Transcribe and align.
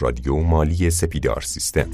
رادیو 0.00 0.36
مالی 0.36 0.90
سپیدار 0.90 1.40
سیستم. 1.40 1.90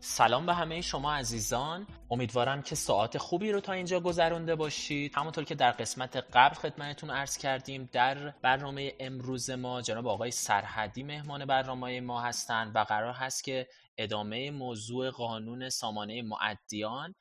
سلام 0.00 0.46
به 0.46 0.54
همه 0.54 0.80
شما 0.80 1.14
عزیزان. 1.14 1.86
امیدوارم 2.10 2.62
که 2.62 2.74
ساعت 2.74 3.18
خوبی 3.18 3.52
رو 3.52 3.60
تا 3.60 3.72
اینجا 3.72 4.00
گذرونده 4.00 4.54
باشید. 4.54 5.12
همونطور 5.14 5.44
که 5.44 5.54
در 5.54 5.70
قسمت 5.70 6.16
قبل 6.16 6.54
خدمتتون 6.54 7.10
عرض 7.10 7.36
کردیم 7.36 7.88
در 7.92 8.30
برنامه 8.42 8.92
امروز 9.00 9.50
ما 9.50 9.82
جناب 9.82 10.06
آقای 10.06 10.30
سرحدی 10.30 11.02
مهمان 11.02 11.44
برنامه 11.44 12.00
ما 12.00 12.20
هستند 12.20 12.72
و 12.76 12.84
قرار 12.84 13.12
هست 13.12 13.44
که 13.44 13.68
ادامه 13.98 14.50
موضوع 14.50 15.10
قانون 15.10 15.68
سامانه 15.68 16.22
معدیان 16.22 17.14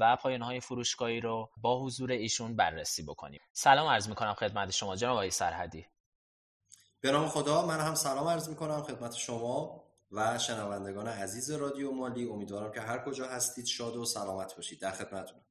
و 0.00 0.16
پایانه 0.16 0.44
های 0.44 0.60
فروشگاهی 0.60 1.20
رو 1.20 1.50
با 1.56 1.80
حضور 1.84 2.10
ایشون 2.10 2.56
بررسی 2.56 3.02
بکنیم. 3.02 3.40
سلام 3.52 3.88
عرض 3.88 4.08
می‌کنم 4.08 4.34
خدمت 4.34 4.70
شما 4.70 4.96
جناب 4.96 5.12
آقای 5.12 5.30
سرحدی. 5.30 5.86
به 7.00 7.12
نام 7.12 7.28
خدا 7.28 7.66
من 7.66 7.80
هم 7.80 7.94
سلام 7.94 8.28
عرض 8.28 8.48
می‌کنم 8.48 8.82
خدمت 8.82 9.14
شما 9.14 9.82
و 10.10 10.38
شنوندگان 10.38 11.08
عزیز 11.08 11.50
رادیو 11.50 11.92
مالی. 11.92 12.28
امیدوارم 12.28 12.72
که 12.72 12.80
هر 12.80 13.04
کجا 13.04 13.26
هستید 13.26 13.66
شاد 13.66 13.96
و 13.96 14.04
سلامت 14.04 14.56
باشید. 14.56 14.80
در 14.80 14.90
خدمتتونم 14.90 15.44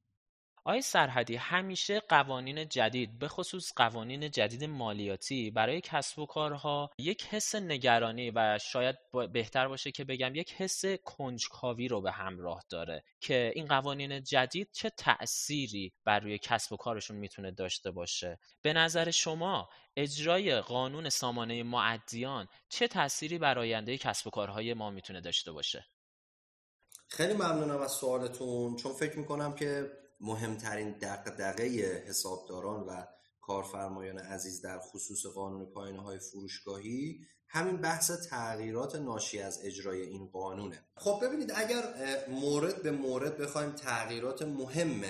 آقای 0.66 0.82
سرحدی 0.82 1.36
همیشه 1.36 2.00
قوانین 2.00 2.70
جدید 2.70 3.20
به 3.20 3.28
خصوص 3.28 3.74
قوانین 3.76 4.32
جدید 4.32 4.64
مالیاتی 4.64 5.52
برای 5.52 5.82
کسب 5.82 6.20
و 6.20 6.26
کارها 6.26 6.90
یک 6.98 7.26
حس 7.26 7.56
نگرانی 7.56 8.32
و 8.32 8.60
شاید 8.60 8.96
بهتر 9.34 9.68
باشه 9.68 9.92
که 9.92 10.04
بگم 10.04 10.36
یک 10.36 10.54
حس 10.54 10.86
کنجکاوی 10.86 11.88
رو 11.88 12.02
به 12.02 12.12
همراه 12.12 12.64
داره 12.70 13.04
که 13.20 13.52
این 13.56 13.66
قوانین 13.66 14.24
جدید 14.24 14.70
چه 14.72 14.90
تأثیری 14.90 15.94
بر 16.06 16.20
روی 16.20 16.38
کسب 16.38 16.74
و 16.74 16.78
کارشون 16.78 17.18
می‌تونه 17.18 17.52
داشته 17.52 17.92
باشه. 17.92 18.40
به 18.62 18.74
نظر 18.74 19.12
شما 19.12 19.70
اجرای 19.96 20.62
قانون 20.62 21.10
سامانه 21.10 21.64
معدیان 21.64 22.48
چه 22.70 22.88
تأثیری 22.88 23.38
بر 23.38 23.60
آینده 23.60 23.98
کسب 23.98 24.28
و 24.28 24.30
کارهای 24.30 24.74
ما 24.74 24.90
می‌تونه 24.90 25.22
داشته 25.22 25.52
باشه؟ 25.52 25.86
خیلی 27.08 27.34
ممنونم 27.34 27.82
از 27.82 27.92
سوالتون 27.92 28.76
چون 28.76 28.94
فکر 28.94 29.20
می‌کنم 29.20 29.56
که 29.56 30.01
مهمترین 30.22 30.92
دقدقه 30.92 31.64
حسابداران 32.08 32.84
و 32.84 33.06
کارفرمایان 33.42 34.18
عزیز 34.18 34.62
در 34.62 34.80
خصوص 34.80 35.26
قانون 35.26 35.66
پایانه 35.66 36.02
های 36.02 36.20
فروشگاهی 36.20 37.20
همین 37.48 37.78
بحث 37.78 38.12
تغییرات 38.12 38.96
ناشی 38.96 39.40
از 39.40 39.60
اجرای 39.64 40.02
این 40.02 40.28
قانونه. 40.28 40.86
خب 40.96 41.20
ببینید 41.24 41.52
اگر 41.56 41.84
مورد 42.30 42.84
به 42.84 42.92
مورد 42.92 43.38
بخوایم 43.38 43.72
تغییرات 43.72 44.42
مهم 44.42 45.02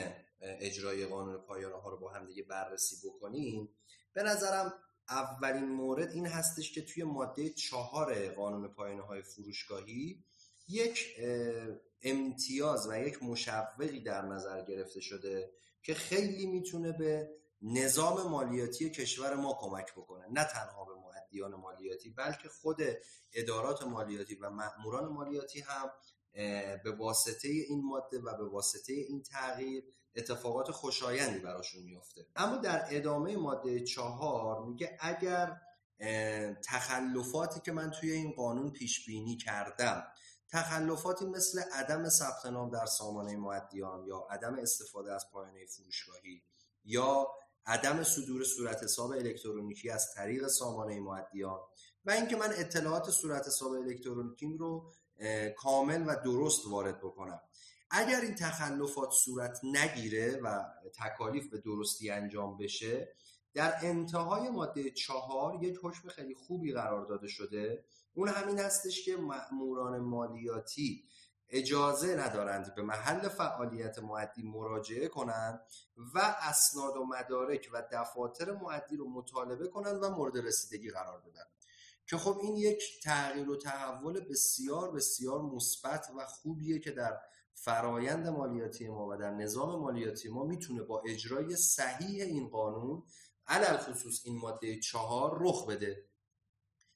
اجرای 0.42 1.06
قانون 1.06 1.38
پایانه 1.38 1.76
ها 1.76 1.90
رو 1.90 2.00
با 2.00 2.10
هم 2.12 2.26
دیگه 2.26 2.44
بررسی 2.44 2.96
بکنیم 3.08 3.70
به 4.14 4.24
نظرم 4.24 4.74
اولین 5.10 5.66
مورد 5.66 6.12
این 6.12 6.26
هستش 6.26 6.72
که 6.72 6.82
توی 6.82 7.04
ماده 7.04 7.50
چهار 7.50 8.30
قانون 8.30 8.68
پایانه 8.68 9.02
های 9.02 9.22
فروشگاهی 9.22 10.24
یک 10.68 11.16
امتیاز 12.04 12.88
و 12.90 13.00
یک 13.00 13.24
مشوقی 13.24 14.00
در 14.00 14.22
نظر 14.22 14.66
گرفته 14.66 15.02
شده 15.02 15.52
که 15.84 15.94
خیلی 15.94 16.46
می‌تونه 16.46 16.92
به 16.92 17.30
نظام 17.62 18.30
مالیاتی 18.30 18.90
کشور 18.90 19.36
ما 19.36 19.58
کمک 19.62 19.92
بکنه. 19.94 20.26
نه 20.32 20.44
تنها 20.44 20.86
به 20.86 20.94
معدیان 20.96 21.56
مالیاتی 21.56 22.10
بلکه 22.10 22.50
خود 22.50 22.78
ادارات 23.34 23.84
مالیاتی 23.84 24.36
و 24.36 24.50
مأموران 24.50 25.06
مالیاتی 25.06 25.60
هم 25.60 25.90
به 26.84 26.92
واسطه 26.98 27.48
این 27.48 27.82
ماده 27.86 28.20
و 28.20 28.38
به 28.38 28.50
واسطه 28.50 28.94
این 28.94 29.24
تغییر 29.24 29.84
اتفاقات 30.16 30.72
خوشایندی 30.72 31.40
براشون 31.40 31.84
میفته 31.84 32.26
اما 32.36 32.58
در 32.58 32.86
ادامه 32.90 33.38
ماده 33.38 33.84
چهار 33.84 34.66
میگه 34.66 34.98
اگر 35.00 35.58
تخلفاتی 36.66 37.60
که 37.60 37.72
من 37.72 37.92
توی 37.92 38.12
این 38.12 38.32
قانون 38.32 38.72
پیش 38.72 39.06
بینی 39.06 39.38
کردم 39.38 40.04
تخلفاتی 40.52 41.26
مثل 41.26 41.60
عدم 41.60 42.10
ثبت 42.10 42.46
نام 42.46 42.70
در 42.70 42.86
سامانه 42.86 43.38
معدیان 43.38 44.06
یا 44.06 44.28
عدم 44.30 44.60
استفاده 44.60 45.14
از 45.14 45.26
پایانه 45.32 45.66
فروشگاهی 45.66 46.44
یا 46.84 47.28
عدم 47.66 48.04
صدور 48.04 48.44
صورت 48.44 48.84
حساب 48.84 49.12
الکترونیکی 49.12 49.90
از 49.90 50.14
طریق 50.16 50.48
سامانه 50.48 51.00
معدیان 51.00 51.60
و 52.06 52.12
اینکه 52.12 52.36
من 52.36 52.54
اطلاعات 52.58 53.10
صورت 53.10 53.48
حساب 53.48 53.72
الکترونیکی 53.72 54.58
رو 54.58 54.92
کامل 55.58 56.04
و 56.08 56.16
درست 56.24 56.68
وارد 56.68 56.98
بکنم. 56.98 57.42
اگر 57.92 58.22
این 58.22 58.36
تخلفات 58.36 59.12
صورت 59.12 59.60
نگیره 59.64 60.40
و 60.44 60.64
تکالیف 61.00 61.50
به 61.50 61.58
درستی 61.58 62.10
انجام 62.10 62.58
بشه 62.58 63.16
در 63.54 63.76
انتهای 63.82 64.50
ماده 64.50 64.92
چهار 64.92 65.64
یک 65.64 65.80
حکم 65.84 66.10
خیلی 66.10 66.36
خوبی 66.36 66.74
قرار 66.74 67.06
داده 67.06 67.28
شده 67.28 67.86
اون 68.14 68.28
همین 68.28 68.60
هستش 68.60 69.06
که 69.06 69.18
مأموران 69.18 70.00
مالیاتی 70.00 71.04
اجازه 71.50 72.16
ندارند 72.16 72.76
به 72.76 72.82
محل 72.82 73.28
فعالیت 73.28 74.00
معدی 74.00 74.44
مراجعه 74.44 75.08
کنند 75.08 75.62
و 76.16 76.20
اسناد 76.42 76.98
و 76.98 77.06
مدارک 77.06 77.70
و 77.74 77.84
دفاتر 77.92 78.52
معدی 78.52 78.98
رو 78.98 79.10
مطالبه 79.10 79.68
کنند 79.68 80.04
و 80.04 80.10
مورد 80.10 80.38
رسیدگی 80.38 80.90
قرار 80.90 81.20
بدن. 81.20 81.44
که 82.08 82.18
خب 82.18 82.38
این 82.42 82.56
یک 82.56 82.84
تغییر 83.04 83.50
و 83.50 83.56
تحول 83.56 84.20
بسیار 84.20 84.92
بسیار 84.92 85.42
مثبت 85.42 86.12
و 86.18 86.26
خوبیه 86.26 86.80
که 86.80 86.92
در 86.92 87.18
فرایند 87.54 88.28
مالیاتی 88.28 88.88
ما 88.88 89.08
و 89.08 89.16
در 89.16 89.32
نظام 89.32 89.80
مالیاتی 89.80 90.30
ما 90.30 90.44
می‌تونه 90.44 90.84
با 90.84 91.02
اجرای 91.06 91.56
صحیح 91.56 92.24
این 92.24 92.50
قانون 92.50 93.04
علل 93.48 93.78
خصوص 93.78 94.22
این 94.26 94.38
ماده 94.38 94.80
چهار 94.80 95.38
رخ 95.42 95.68
بده. 95.68 96.11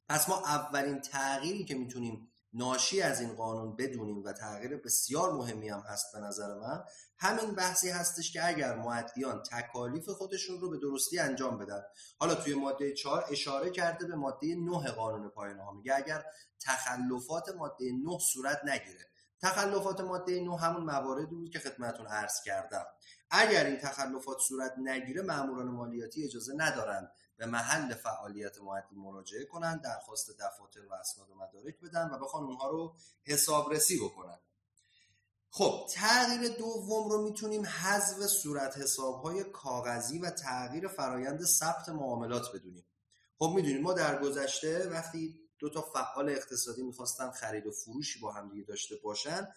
پس 0.09 0.29
ما 0.29 0.39
اولین 0.39 1.01
تغییری 1.01 1.65
که 1.65 1.75
می‌تونیم 1.75 2.27
ناشی 2.53 3.01
از 3.01 3.21
این 3.21 3.35
قانون 3.35 3.75
بدونیم 3.75 4.23
و 4.23 4.33
تغییر 4.33 4.77
بسیار 4.77 5.33
مهمی 5.33 5.69
هم 5.69 5.79
هست 5.79 6.05
به 6.13 6.19
نظر 6.19 6.53
من 6.53 6.83
همین 7.17 7.55
بحثی 7.55 7.89
هستش 7.89 8.33
که 8.33 8.47
اگر 8.47 8.75
معدیان 8.75 9.43
تکالیف 9.43 10.09
خودشون 10.09 10.61
رو 10.61 10.69
به 10.69 10.77
درستی 10.77 11.19
انجام 11.19 11.57
بدن. 11.57 11.81
حالا 12.19 12.35
توی 12.35 12.53
ماده 12.53 12.93
4 12.93 13.25
اشاره 13.29 13.69
کرده 13.69 14.07
به 14.07 14.15
ماده 14.15 14.55
9 14.55 14.91
قانون 14.91 15.29
پایانه 15.29 15.63
ها. 15.63 15.71
میگه 15.71 15.95
اگر 15.95 16.23
تخلفات 16.59 17.49
ماده 17.49 17.91
9 17.91 18.17
صورت 18.33 18.61
نگیره. 18.65 19.09
تخلفات 19.41 20.01
ماده 20.01 20.39
9 20.39 20.57
همون 20.57 20.83
مواردی 20.83 21.35
بود 21.35 21.49
که 21.49 21.59
خدمتون 21.59 22.07
عرض 22.07 22.41
کردم. 22.45 22.85
اگر 23.31 23.65
این 23.65 23.77
تخلفات 23.77 24.37
صورت 24.39 24.73
نگیره 24.77 25.21
ماموران 25.21 25.67
مالیاتی 25.67 26.23
اجازه 26.25 26.53
ندارند 26.57 27.11
به 27.37 27.45
محل 27.45 27.93
فعالیت 27.93 28.61
معدی 28.61 28.95
مراجعه 28.95 29.45
کنند 29.45 29.81
درخواست 29.81 30.37
دفاتر 30.39 30.85
و 30.85 30.93
اسناد 30.93 31.29
و 31.29 31.35
مدارک 31.35 31.79
بدن 31.79 32.09
و 32.09 32.19
بخوان 32.19 32.43
اونها 32.43 32.69
رو 32.69 32.95
حسابرسی 33.23 33.99
بکنن. 33.99 34.39
خب 35.49 35.89
تغییر 35.93 36.47
دوم 36.57 37.09
رو 37.09 37.21
می‌تونیم 37.21 37.65
حذف 37.65 38.27
صورت 38.27 38.77
حسابهای 38.77 39.43
کاغذی 39.43 40.19
و 40.19 40.29
تغییر 40.29 40.87
فرایند 40.87 41.45
ثبت 41.45 41.89
معاملات 41.89 42.55
بدونیم. 42.55 42.85
خب 43.39 43.51
می‌دونیم 43.55 43.81
ما 43.81 43.93
در 43.93 44.21
گذشته 44.21 44.89
وقتی 44.89 45.39
دو 45.59 45.69
تا 45.69 45.81
فعال 45.81 46.29
اقتصادی 46.29 46.83
می‌خواستن 46.83 47.31
خرید 47.31 47.67
و 47.67 47.71
فروشی 47.71 48.19
با 48.19 48.31
هم 48.31 48.49
دیگه 48.49 48.63
داشته 48.63 48.95
باشن 49.03 49.47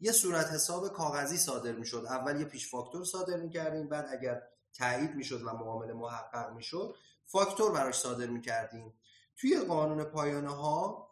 یه 0.00 0.12
صورت 0.12 0.46
حساب 0.46 0.88
کاغذی 0.88 1.38
صادر 1.38 1.72
می‌شد. 1.72 2.06
اول 2.08 2.40
یه 2.40 2.46
پیش 2.46 2.70
فاکتور 2.70 3.04
صادر 3.04 3.36
می‌کردیم 3.36 3.88
بعد 3.88 4.06
اگر 4.10 4.42
تایید 4.74 5.14
می‌شد 5.14 5.42
و 5.42 5.52
معامله 5.52 5.92
محقق 5.92 6.52
می‌شد 6.52 6.94
فاکتور 7.26 7.72
براش 7.72 7.98
صادر 7.98 8.26
می‌کردیم. 8.26 8.94
توی 9.36 9.60
قانون 9.60 10.04
پایانه 10.04 10.54
ها 10.54 11.06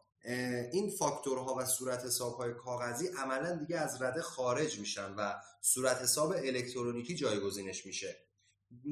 این 0.73 0.91
فاکتورها 0.91 1.55
و 1.55 1.65
صورت 1.65 2.05
حساب 2.05 2.37
های 2.37 2.55
کاغذی 2.55 3.07
عملا 3.07 3.57
دیگه 3.57 3.79
از 3.79 4.03
رده 4.03 4.23
خارج 4.23 4.79
میشن 4.79 5.15
و 5.15 5.35
صورت 5.61 6.03
حساب 6.03 6.31
الکترونیکی 6.31 7.15
جایگزینش 7.15 7.87
میشه. 7.87 8.17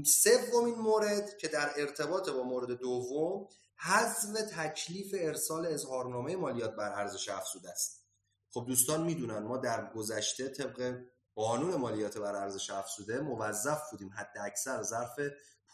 سومین 0.06 0.74
مورد 0.74 1.36
که 1.36 1.48
در 1.48 1.70
ارتباط 1.76 2.28
با 2.28 2.42
مورد 2.42 2.70
دوم 2.70 3.48
حذف 3.76 4.40
تکلیف 4.56 5.14
ارسال 5.18 5.66
اظهارنامه 5.66 6.36
مالیات 6.36 6.76
بر 6.76 6.92
ارزش 6.92 7.28
افزوده 7.28 7.70
است. 7.70 8.06
خب 8.50 8.64
دوستان 8.68 9.02
می‌دونن 9.02 9.38
ما 9.38 9.56
در 9.56 9.92
گذشته 9.92 10.48
طبق 10.48 11.00
قانون 11.34 11.74
مالیات 11.74 12.18
بر 12.18 12.36
ارزش 12.36 12.70
افزوده 12.70 13.20
موظف 13.20 13.90
بودیم. 13.90 14.10
حد 14.16 14.32
اکثر 14.40 14.82
ظرف 14.82 15.20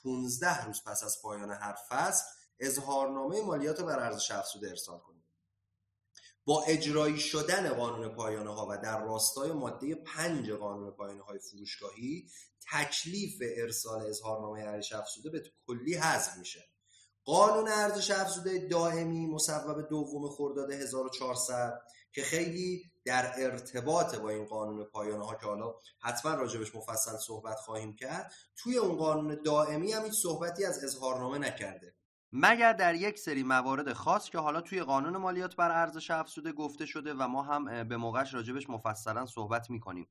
15 0.03 0.65
روز 0.65 0.83
پس 0.87 1.05
از 1.05 1.23
پایان 1.23 1.51
هر 1.51 1.77
فصل 1.89 2.25
اظهارنامه 2.61 3.43
مالیات 3.43 3.81
بر 3.81 4.01
ارزش 4.01 4.31
افزوده 4.31 4.69
ارسال 4.69 4.99
کنیم. 4.99 5.25
با 6.45 6.63
اجرایی 6.63 7.19
شدن 7.19 7.69
قانون 7.69 8.09
پایانه 8.09 8.55
ها 8.55 8.67
و 8.71 8.77
در 8.79 9.05
راستای 9.05 9.53
ماده 9.53 9.95
5 9.95 10.51
قانون 10.51 10.91
پایانه 10.91 11.23
های 11.23 11.39
فروشگاهی 11.39 12.31
تکلیف 12.73 13.43
ارسال 13.57 14.07
اظهارنامه 14.07 14.61
ارزش 14.61 14.93
افزوده 14.93 15.31
به 15.31 15.43
کلی 15.67 15.95
حذف 15.95 16.37
میشه. 16.37 16.69
قانون 17.25 17.69
ارزش 17.69 18.11
افزوده 18.11 18.59
دائمی 18.59 19.27
مصوب 19.27 19.89
دوم 19.89 20.29
خرداد 20.31 20.73
1400 20.73 21.81
که 22.13 22.23
خیلی 22.23 22.93
در 23.09 23.33
ارتباط 23.37 24.15
با 24.15 24.31
این 24.31 24.45
قانون 24.45 24.85
پایانه 24.85 25.25
ها 25.27 25.35
که 25.35 25.47
حالا 25.47 25.75
حتما 25.99 26.35
راجبش 26.35 26.75
مفصل 26.75 27.17
صحبت 27.17 27.57
خواهیم 27.57 27.97
کرد 27.97 28.33
توی 28.57 28.77
اون 28.77 28.97
قانون 28.97 29.39
دائمی 29.45 29.93
هم 29.93 30.05
هیچ 30.05 30.23
صحبتی 30.23 30.65
از 30.65 30.85
اظهارنامه 30.85 31.39
نکرده. 31.39 31.95
مگر 32.33 32.73
در 32.73 32.95
یک 32.95 33.19
سری 33.19 33.43
موارد 33.43 33.93
خاص 33.93 34.31
که 34.31 34.39
حالا 34.39 34.61
توی 34.61 34.83
قانون 34.83 35.17
مالیات 35.17 35.57
بر 35.57 35.71
ارزش 35.71 36.11
افزوده 36.11 36.53
گفته 36.53 36.87
شده 36.87 37.15
و 37.15 37.29
ما 37.29 37.43
هم 37.43 37.89
به 37.89 37.97
موقعش 37.97 38.35
راجبش 38.35 38.71
مفصلا 38.71 39.27
صحبت 39.27 39.71
می‌کنیم؟ 39.71 40.09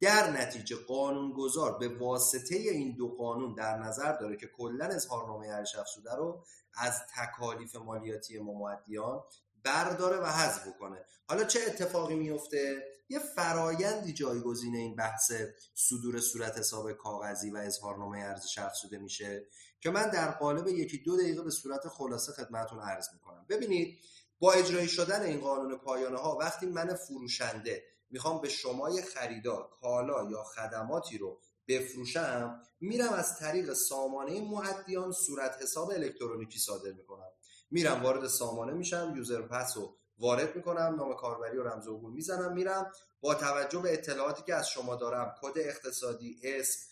در 0.00 0.30
نتیجه 0.30 0.76
قانونگذار 0.88 1.78
به 1.78 1.98
واسطه 1.98 2.56
این 2.56 2.96
دو 2.96 3.08
قانون 3.08 3.54
در 3.54 3.78
نظر 3.78 4.12
داره 4.12 4.36
که 4.36 4.46
کلا 4.56 4.84
اظهارنامه 4.84 5.46
ارزش 5.46 5.76
افزوده 5.76 6.16
رو 6.16 6.44
از 6.74 7.02
تکالیف 7.16 7.76
مالیاتی 7.76 8.38
ممدیان 8.38 9.22
برداره 9.66 10.16
و 10.16 10.26
حذف 10.26 10.78
کنه 10.78 11.04
حالا 11.28 11.44
چه 11.44 11.60
اتفاقی 11.66 12.14
میفته؟ 12.14 12.82
یه 13.08 13.18
فرایندی 13.18 14.12
جایگزین 14.12 14.76
این 14.76 14.96
بحث 14.96 15.32
صدور 15.74 16.20
صورت 16.20 16.58
حساب 16.58 16.92
کاغذی 16.92 17.50
و 17.50 17.56
اظهارنامه 17.56 18.18
ارزش 18.18 18.58
افزوده 18.58 18.98
میشه 18.98 19.46
که 19.80 19.90
من 19.90 20.10
در 20.10 20.30
قالب 20.30 20.68
یکی 20.68 20.98
دو 20.98 21.16
دقیقه 21.16 21.42
به 21.42 21.50
صورت 21.50 21.88
خلاصه 21.88 22.32
خدمتتون 22.32 22.80
عرض 22.80 23.06
می‌کنم. 23.14 23.46
ببینید 23.48 23.98
با 24.38 24.52
اجرایی 24.52 24.88
شدن 24.88 25.22
این 25.22 25.40
قانون 25.40 25.78
پایانه 25.78 26.18
ها 26.18 26.36
وقتی 26.36 26.66
من 26.66 26.94
فروشنده 26.94 27.82
می‌خوام 28.10 28.40
به 28.40 28.48
شمای 28.48 29.02
خریدار 29.02 29.70
کالا 29.80 30.30
یا 30.30 30.42
خدماتی 30.42 31.18
رو 31.18 31.40
بفروشم 31.68 32.62
میرم 32.80 33.12
از 33.12 33.38
طریق 33.38 33.72
سامانه 33.72 34.40
معدیان 34.40 35.12
صورت 35.12 35.62
حساب 35.62 35.90
الکترونیکی 35.90 36.58
صادر 36.58 36.92
می‌کنم. 36.92 37.30
میرم 37.70 38.02
وارد 38.02 38.26
سامانه 38.26 38.72
میشم 38.72 39.12
یوزر 39.16 39.42
پس 39.42 39.76
رو 39.76 39.96
وارد 40.18 40.56
می‌کنم 40.56 40.94
نام 40.98 41.14
کاربری 41.14 41.58
و 41.58 41.62
رمز 41.62 41.88
عبور 41.88 42.12
می‌زنم 42.12 42.52
میرم. 42.52 42.92
با 43.20 43.34
توجه 43.34 43.78
به 43.78 43.92
اطلاعاتی 43.92 44.42
که 44.42 44.54
از 44.54 44.68
شما 44.68 44.96
دارم 44.96 45.34
کد 45.42 45.58
اقتصادی 45.58 46.40
اسم 46.44 46.86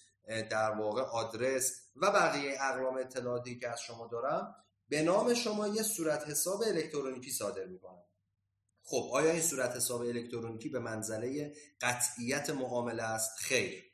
در 0.50 0.70
واقع 0.70 1.02
آدرس 1.02 1.80
و 1.96 2.10
بقیه 2.10 2.56
اقلام 2.60 2.96
اطلاعاتی 2.96 3.58
که 3.58 3.68
از 3.68 3.80
شما 3.80 4.06
دارم 4.06 4.54
به 4.88 5.02
نام 5.02 5.34
شما 5.34 5.68
یه 5.68 5.82
صورت 5.82 6.28
حساب 6.28 6.62
الکترونیکی 6.62 7.30
صادر 7.30 7.64
می‌کنم. 7.64 8.02
خب 8.82 9.10
آیا 9.12 9.30
این 9.30 9.42
صورت 9.42 9.76
حساب 9.76 10.00
الکترونیکی 10.00 10.68
به 10.68 10.78
منزله 10.78 11.54
قطعیت 11.80 12.50
معامله 12.50 13.02
است؟ 13.02 13.30
خیر. 13.38 13.84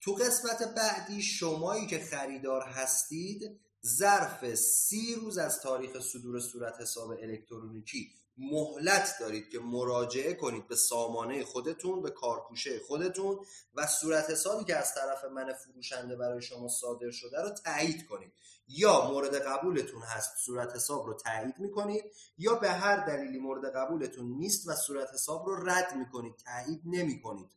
تو 0.00 0.12
قسمت 0.12 0.74
بعدی 0.74 1.22
شمایی 1.22 1.86
که 1.86 1.98
خریدار 1.98 2.62
هستید 2.62 3.60
ظرف 3.86 4.54
سی 4.54 5.14
روز 5.14 5.38
از 5.38 5.60
تاریخ 5.60 6.00
صدور 6.00 6.40
صورت 6.40 6.80
حساب 6.80 7.10
الکترونیکی 7.10 8.12
مهلت 8.38 9.16
دارید 9.20 9.48
که 9.48 9.58
مراجعه 9.58 10.34
کنید 10.34 10.68
به 10.68 10.76
سامانه 10.76 11.44
خودتون 11.44 12.02
به 12.02 12.10
کارکوشه 12.10 12.80
خودتون 12.86 13.38
و 13.74 13.86
صورت 13.86 14.30
حسابی 14.30 14.64
که 14.64 14.76
از 14.76 14.94
طرف 14.94 15.24
من 15.24 15.52
فروشنده 15.52 16.16
برای 16.16 16.42
شما 16.42 16.68
صادر 16.68 17.10
شده 17.10 17.42
رو 17.42 17.50
تایید 17.50 18.06
کنید. 18.06 18.32
یا 18.68 19.10
مورد 19.10 19.34
قبولتون 19.34 20.02
هست 20.02 20.30
صورت 20.44 20.74
حساب 20.74 21.06
رو 21.06 21.14
تایید 21.14 21.58
می‌کنید 21.58 22.04
یا 22.38 22.54
به 22.54 22.70
هر 22.70 23.06
دلیلی 23.06 23.38
مورد 23.38 23.76
قبولتون 23.76 24.26
نیست 24.26 24.68
و 24.68 24.74
صورت 24.74 25.08
حساب 25.14 25.46
رو 25.46 25.68
رد 25.68 25.96
می‌کنید 25.96 26.36
تایید 26.36 26.82
نمی‌کنید. 26.84 27.50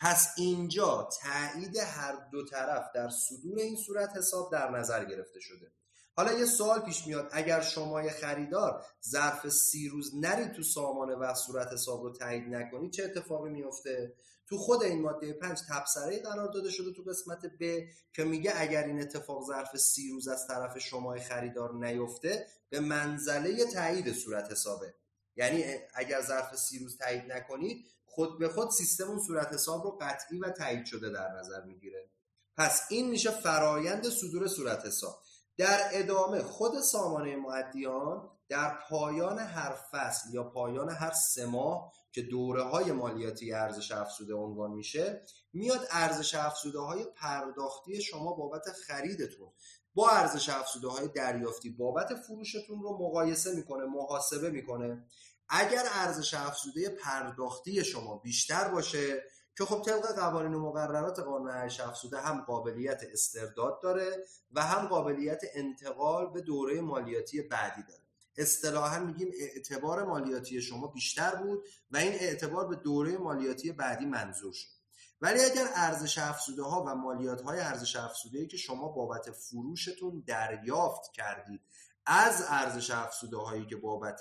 پس 0.00 0.28
اینجا 0.36 1.08
تایید 1.22 1.76
هر 1.76 2.28
دو 2.32 2.44
طرف 2.44 2.84
در 2.94 3.08
صدور 3.08 3.58
این 3.58 3.76
صورت 3.76 4.16
حساب 4.16 4.52
در 4.52 4.70
نظر 4.70 5.04
گرفته 5.04 5.40
شده. 5.40 5.72
حالا 6.16 6.32
یه 6.32 6.46
سوال 6.46 6.80
پیش 6.80 7.06
میاد. 7.06 7.28
اگر 7.32 7.60
شما 7.60 8.02
خریدار 8.08 8.84
ظرف 9.10 9.48
سی 9.48 9.88
روز 9.88 10.14
نرید 10.14 10.52
تو 10.52 10.62
سامانه 10.62 11.14
و 11.14 11.34
صورت 11.34 11.72
حساب 11.72 12.02
رو 12.02 12.12
تایید 12.12 12.44
نکنید 12.54 12.92
چه 12.92 13.04
اتفاقی 13.04 13.50
میفته؟ 13.50 14.14
تو 14.48 14.58
خود 14.58 14.82
این 14.82 15.02
ماده 15.02 15.32
پنج 15.32 15.58
تبصره 15.70 16.22
قرار 16.22 16.52
داده 16.52 16.70
شده 16.70 16.92
تو 16.92 17.02
قسمت 17.02 17.46
ب 17.60 17.80
که 18.12 18.24
میگه 18.24 18.52
اگر 18.56 18.84
این 18.84 19.00
اتفاق 19.00 19.46
ظرف 19.46 19.76
سی 19.76 20.10
روز 20.10 20.28
از 20.28 20.46
طرف 20.48 20.78
شما 20.78 21.16
خریدار 21.18 21.74
نیفته 21.74 22.46
به 22.68 22.80
منزله 22.80 23.64
تایید 23.64 24.12
صورت 24.12 24.50
حسابه. 24.50 24.94
یعنی 25.36 25.64
اگر 25.94 26.22
ظرف 26.22 26.56
سی 26.56 26.78
روز 26.78 26.98
تایید 26.98 27.32
نکنید 27.32 27.86
خود 28.04 28.38
به 28.38 28.48
خود 28.48 28.70
سیستم 28.70 29.08
اون 29.08 29.18
صورت 29.26 29.52
حساب 29.52 29.84
رو 29.84 29.98
قطعی 30.00 30.38
و 30.38 30.50
تایید 30.50 30.86
شده 30.86 31.10
در 31.10 31.28
نظر 31.28 31.62
می‌گیره. 31.62 32.10
پس 32.56 32.86
این 32.90 33.10
میشه 33.10 33.30
فرایند 33.30 34.08
صدور 34.08 34.48
صورت 34.48 34.86
حساب. 34.86 35.22
در 35.56 35.88
ادامه 35.92 36.42
خود 36.42 36.80
سامانه 36.80 37.36
معدیان 37.36 38.30
در 38.48 38.78
پایان 38.88 39.38
هر 39.38 39.72
فصل 39.92 40.34
یا 40.34 40.44
پایان 40.44 40.90
هر 40.90 41.12
سه 41.12 41.46
ماه 41.46 41.92
که 42.12 42.22
دوره 42.22 42.62
های 42.62 42.92
مالیاتی 42.92 43.52
ارزش 43.52 43.92
افزوده 43.92 44.34
عنوان 44.34 44.70
میشه 44.70 45.24
میاد 45.52 45.86
ارزش 45.90 46.34
افزوده 46.34 46.78
های 46.78 47.04
پرداختی 47.16 48.02
شما 48.02 48.32
بابت 48.32 48.62
خریدتون. 48.86 49.52
با 49.96 50.10
ارزش 50.10 50.48
افزوده 50.48 50.88
های 50.88 51.08
دریافتی 51.08 51.70
بابت 51.70 52.14
فروشتون 52.14 52.82
رو 52.82 52.98
مقایسه 53.00 53.54
می‌کنه 53.54 53.84
محاسبه 53.84 54.50
می‌کنه. 54.50 55.04
اگر 55.48 55.84
ارزش 55.92 56.34
افزوده 56.34 56.88
پرداختی 56.88 57.84
شما 57.84 58.16
بیشتر 58.16 58.68
باشه 58.68 59.22
که 59.58 59.64
خب 59.64 59.82
طبق 59.82 60.14
قوانین 60.14 60.54
و 60.54 60.60
مقررات 60.60 61.20
قانون 61.20 61.50
ارزش 61.50 61.80
افزوده 61.80 62.20
هم 62.20 62.40
قابلیت 62.40 63.02
استرداد 63.12 63.80
داره 63.82 64.24
و 64.52 64.62
هم 64.62 64.86
قابلیت 64.86 65.40
انتقال 65.54 66.32
به 66.32 66.40
دوره 66.40 66.80
مالیاتی 66.80 67.42
بعدی 67.42 67.82
داره. 67.88 68.02
اصطلاحا 68.36 68.98
میگیم 68.98 69.30
اعتبار 69.40 70.04
مالیاتی 70.04 70.62
شما 70.62 70.86
بیشتر 70.86 71.34
بود 71.34 71.64
و 71.90 71.96
این 71.96 72.12
اعتبار 72.12 72.68
به 72.68 72.76
دوره 72.76 73.18
مالیاتی 73.18 73.72
بعدی 73.72 74.06
منظور 74.06 74.52
شد. 74.52 74.75
ولی 75.20 75.44
اگر 75.44 75.68
ارزش 75.74 76.18
افزوده 76.18 76.62
ها 76.62 76.84
و 76.86 76.94
مالیات 76.94 77.40
های 77.40 77.60
ارزش 77.60 77.96
افزوده 77.96 78.38
ای 78.38 78.46
که 78.46 78.56
شما 78.56 78.88
بابت 78.88 79.30
فروشتون 79.30 80.24
دریافت 80.26 81.12
کردید 81.12 81.60
از 82.06 82.44
ارزش 82.48 82.90
افزوده 82.90 83.36
هایی 83.36 83.66
که 83.66 83.76
بابت 83.76 84.20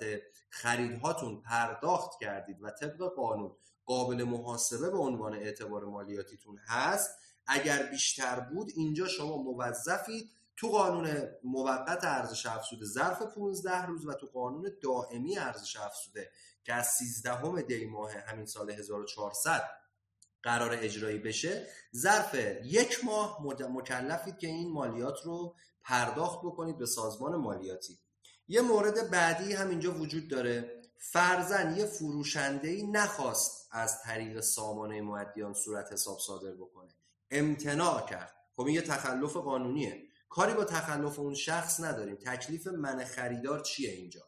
خریدهاتون 0.50 1.42
پرداخت 1.42 2.20
کردید 2.20 2.64
و 2.64 2.70
طبق 2.70 3.16
قانون 3.16 3.56
قابل 3.86 4.24
محاسبه 4.24 4.90
به 4.90 4.98
عنوان 4.98 5.34
اعتبار 5.34 5.86
مالیاتیتون 5.86 6.58
هست 6.58 7.10
اگر 7.48 7.84
بیشتر 7.84 8.40
بود 8.40 8.72
اینجا 8.76 9.08
شما 9.08 9.38
موظفید 9.38 10.32
تو 10.58 10.68
قانون 10.68 11.28
موقت 11.44 12.04
ارزش 12.04 12.46
افزوده 12.46 12.86
ظرف 12.86 13.22
15 13.22 13.86
روز 13.86 14.06
و 14.06 14.14
تو 14.14 14.28
قانون 14.28 14.72
دائمی 14.84 15.38
ارزش 15.38 15.76
افزوده 15.76 16.32
که 16.64 16.74
از 16.74 16.88
13 16.88 17.62
دی 17.62 17.86
ماه 17.86 18.12
همین 18.12 18.46
سال 18.46 18.72
1400 18.72 19.64
قرار 20.46 20.78
اجرایی 20.82 21.20
بشه 21.20 21.68
ظرف 21.96 22.36
یک 22.64 23.06
ماه 23.06 23.38
مکلفید 23.70 24.38
که 24.38 24.48
این 24.48 24.72
مالیات 24.72 25.22
رو 25.24 25.56
پرداخت 25.84 26.40
بکنید 26.40 26.78
به 26.78 26.86
سازمان 26.86 27.36
مالیاتی. 27.36 28.00
یه 28.48 28.62
مورد 28.62 29.10
بعدی 29.12 29.54
هم 29.54 29.70
اینجا 29.70 29.92
وجود 29.92 30.28
داره. 30.28 30.82
فرزن 30.98 31.76
یه 31.78 31.86
فروشنده 31.86 32.68
ای 32.68 32.88
نخواست 32.88 33.68
از 33.72 34.02
طریق 34.02 34.40
سامانه 34.40 35.02
معدیان 35.02 35.54
صورت 35.54 35.94
حساب 35.94 36.20
صادر 36.20 36.52
بکنه. 36.52 36.96
امتناع 37.32 38.06
کرد. 38.06 38.36
خب 38.56 38.62
این 38.62 38.76
یه 38.76 38.82
تخلف 38.82 39.38
قانونیه. 39.38 40.02
کاری 40.30 40.54
با 40.54 40.64
تخلف 40.64 41.20
اون 41.20 41.34
شخص 41.34 41.80
نداریم. 41.80 42.16
تکلیف 42.16 42.68
من 42.68 43.06
خریدار 43.06 43.60
چیه 43.60 43.92
اینجا؟ 43.92 44.22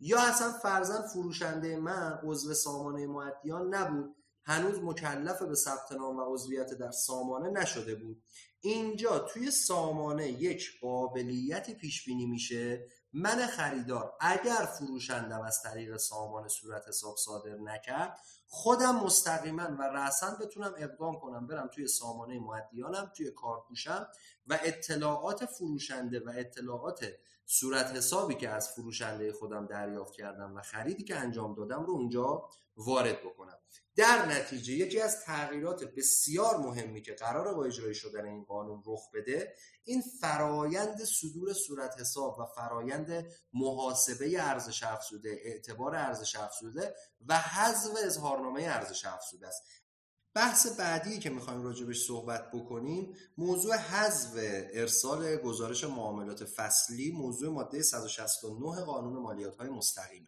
یا 0.00 0.20
اصلا 0.20 0.52
فرزن 0.52 1.02
فروشنده 1.02 1.76
من 1.76 2.18
عضو 2.22 2.54
سامانه 2.54 3.06
معدیان 3.06 3.74
نبود؟ 3.74 4.16
هنوز 4.44 4.78
مکلف 4.78 5.42
به 5.42 5.54
ثبت 5.54 5.92
نام 5.92 6.16
و 6.16 6.34
عضویت 6.34 6.74
در 6.74 6.90
سامانه 6.90 7.50
نشده 7.50 7.94
بود. 7.94 8.22
اینجا 8.60 9.18
توی 9.18 9.50
سامانه 9.50 10.28
یک 10.28 10.70
قابلیتی 10.80 11.74
پیش 11.74 12.04
بینی 12.04 12.26
میشه. 12.26 12.86
من 13.12 13.46
خریدار 13.46 14.12
اگر 14.20 14.68
فروشندم 14.78 15.40
از 15.40 15.62
طریق 15.62 15.96
سامانه 15.96 16.48
صورت 16.48 16.88
حساب 16.88 17.16
صادر 17.16 17.54
نکرد 17.54 18.18
خودم 18.46 18.96
مستقیما 18.96 19.76
و 19.78 19.82
رأسا 19.82 20.36
بتونم 20.40 20.74
اقدام 20.78 21.14
کنم 21.20 21.46
برم 21.46 21.68
توی 21.74 21.88
سامانه 21.88 22.40
معدیانم 22.40 23.12
توی 23.16 23.30
کارکوشم 23.30 24.08
و 24.46 24.58
اطلاعات 24.62 25.46
فروشنده 25.46 26.20
و 26.20 26.32
اطلاعات 26.36 27.06
صورت 27.46 27.86
حسابی 27.86 28.34
که 28.34 28.48
از 28.48 28.68
فروشنده 28.68 29.32
خودم 29.32 29.66
دریافت 29.66 30.14
کردم 30.14 30.56
و 30.56 30.62
خریدی 30.62 31.04
که 31.04 31.16
انجام 31.16 31.54
دادم 31.54 31.86
رو 31.86 31.92
اونجا 31.92 32.48
وارد 32.76 33.20
بکنم. 33.22 33.58
در 33.96 34.26
نتیجه 34.26 34.72
یکی 34.72 35.00
از 35.00 35.20
تغییرات 35.20 35.84
بسیار 35.84 36.56
مهمی 36.56 37.02
که 37.02 37.12
قرار 37.12 37.54
با 37.54 37.64
اجرای 37.64 37.94
شدن 37.94 38.26
این 38.26 38.44
قانون 38.44 38.82
رخ 38.86 39.10
بده 39.14 39.54
این 39.84 40.02
فرایند 40.20 41.04
صدور 41.04 41.52
صورت 41.52 42.00
حساب 42.00 42.38
و 42.38 42.44
فرایند 42.44 43.26
محاسبه 43.52 44.42
ارزش 44.42 44.82
افزوده 44.82 45.40
اعتبار 45.44 45.94
ارزش 45.94 46.36
افزوده 46.36 46.94
و 47.26 47.38
حذف 47.38 47.90
اظهارنامه 48.04 48.62
ارزش 48.62 49.04
افزوده 49.04 49.46
است. 49.48 49.62
بحث 50.34 50.66
بعدی 50.66 51.18
که 51.18 51.30
می‌خوایم 51.30 51.62
راجبش 51.62 52.06
صحبت 52.06 52.50
بکنیم 52.50 53.16
موضوع 53.38 53.76
حذف 53.76 54.30
ارسال 54.72 55.36
گزارش 55.36 55.84
معاملات 55.84 56.44
فصلی 56.44 57.12
موضوع 57.12 57.52
ماده 57.52 57.82
169 57.82 58.84
قانون 58.84 59.22
مالیات 59.22 59.56
های 59.56 59.68
مستقیمه. 59.68 60.26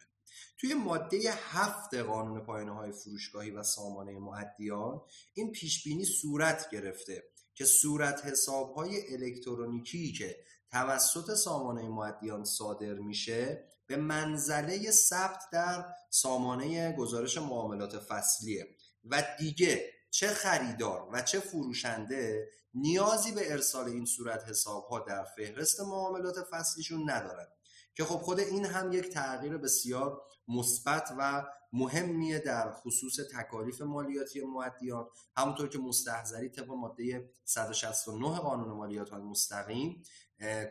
توی 0.57 0.73
ماده 0.73 1.33
هفت 1.33 1.93
قانون 1.93 2.39
پایانه 2.39 2.71
های 2.71 2.91
فروشگاهی 2.91 3.51
و 3.51 3.63
سامانه 3.63 4.19
معدیان 4.19 5.01
این 5.33 5.51
پیش 5.51 5.83
بینی 5.83 6.05
صورت 6.05 6.69
گرفته 6.69 7.23
که 7.55 7.65
صورت 7.65 8.25
حساب 8.25 8.73
های 8.73 9.13
الکترونیکی 9.13 10.11
که 10.11 10.37
توسط 10.71 11.33
سامانه 11.33 11.89
معدیان 11.89 12.45
صادر 12.45 12.93
میشه 12.93 13.63
به 13.87 13.97
منزله 13.97 14.91
ثبت 14.91 15.43
در 15.51 15.85
سامانه 16.09 16.95
گزارش 16.95 17.37
معاملات 17.37 17.99
فصلیه. 17.99 18.67
و 19.05 19.23
دیگه 19.39 19.96
چه 20.17 20.27
خریدار 20.27 21.09
و 21.11 21.21
چه 21.21 21.39
فروشنده 21.39 22.49
نیازی 22.73 23.31
به 23.31 23.51
ارسال 23.51 23.85
این 23.85 24.05
صورت 24.05 24.49
حساب 24.49 24.85
ها 24.85 24.99
در 24.99 25.23
فهرست 25.23 25.81
معاملات 25.81 26.35
فصلیشون 26.51 27.09
ندارن. 27.09 27.47
که 27.95 28.03
خب 28.03 28.17
خود 28.17 28.39
این 28.39 28.65
هم 28.65 28.93
یک 28.93 29.09
تغییر 29.09 29.57
بسیار 29.57 30.21
مثبت 30.47 31.13
و 31.17 31.45
مهمیه 31.73 32.39
در 32.39 32.71
خصوص 32.71 33.19
تکالیف 33.33 33.81
مالیاتی 33.81 34.41
معدیان. 34.41 35.07
همونطور 35.35 35.69
که 35.69 35.79
مستحضری 35.79 36.49
طبق 36.49 36.69
ماده 36.69 37.29
169 37.45 38.37
قانون 38.37 38.77
مالیات 38.77 39.13
مستقیم 39.13 40.03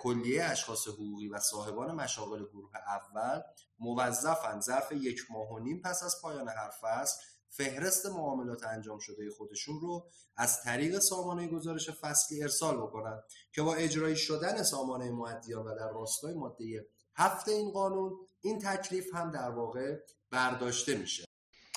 کلیه 0.00 0.44
اشخاص 0.44 0.88
حقوقی 0.88 1.28
و 1.28 1.40
صاحبان 1.40 1.94
مشاغل 1.94 2.44
گروه 2.44 2.70
اول 2.76 3.42
موظفن 3.78 4.60
ظرف 4.60 4.92
یک 4.92 5.20
ماه 5.30 5.52
و 5.52 5.58
نیم 5.58 5.80
پس 5.84 6.02
از 6.02 6.16
پایان 6.22 6.48
هر 6.48 6.70
فصل 6.80 7.35
فهرست 7.56 8.06
معاملات 8.06 8.64
انجام 8.64 8.98
شده 8.98 9.30
خودشون 9.36 9.80
رو 9.80 10.10
از 10.36 10.62
طریق 10.62 10.98
سامانه 10.98 11.48
گزارش 11.48 11.90
فصلی 11.90 12.42
ارسال 12.42 12.76
بکنن 12.76 13.22
که 13.52 13.62
با 13.62 13.74
اجرایی 13.74 14.16
شدن 14.16 14.62
سامانه 14.62 15.10
معدیان 15.10 15.66
و 15.66 15.74
در 15.74 15.88
راستای 15.88 16.34
ماده 16.34 16.86
هفت 17.16 17.48
این 17.48 17.70
قانون 17.70 18.12
این 18.40 18.58
تکلیف 18.58 19.14
هم 19.14 19.32
در 19.32 19.50
واقع 19.50 19.96
برداشته 20.30 20.94
میشه. 20.94 21.24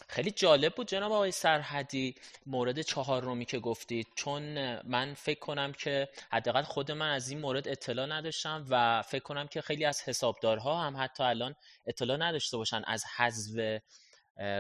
خیلی 0.10 0.32
جالب 0.32 0.76
بود 0.76 0.88
جناب 0.88 1.12
آقای 1.12 1.32
سرحدی 1.32 2.16
مورد 2.46 2.82
چهار 2.82 3.24
رومی 3.24 3.46
که 3.46 3.60
گفتید 3.60 4.08
چون 4.16 4.42
من 4.82 5.14
فکر 5.14 5.40
کنم 5.40 5.72
که 5.72 6.10
حداقل 6.32 6.64
خود 6.64 6.92
من 6.92 7.10
از 7.12 7.30
این 7.30 7.40
مورد 7.40 7.68
اطلاع 7.68 8.06
نداشتم 8.06 8.66
و 8.70 9.02
فکر 9.02 9.24
کنم 9.24 9.48
که 9.48 9.62
خیلی 9.62 9.86
از 9.86 10.02
حسابدارها 10.02 10.82
هم 10.82 10.98
حتی 10.98 11.24
الان 11.24 11.56
اطلاع 11.86 12.18
نداشته 12.18 12.58
باشن 12.58 12.82
از 12.88 13.04
حذف 13.18 13.80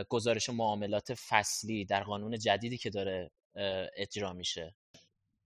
گزارش 0.09 0.49
معاملات 0.49 1.13
فصلی 1.13 1.85
در 1.85 2.03
قانون 2.03 2.37
جدیدی 2.39 2.77
که 2.77 2.89
داره 2.89 3.31
اجرا 3.97 4.33
میشه. 4.33 4.75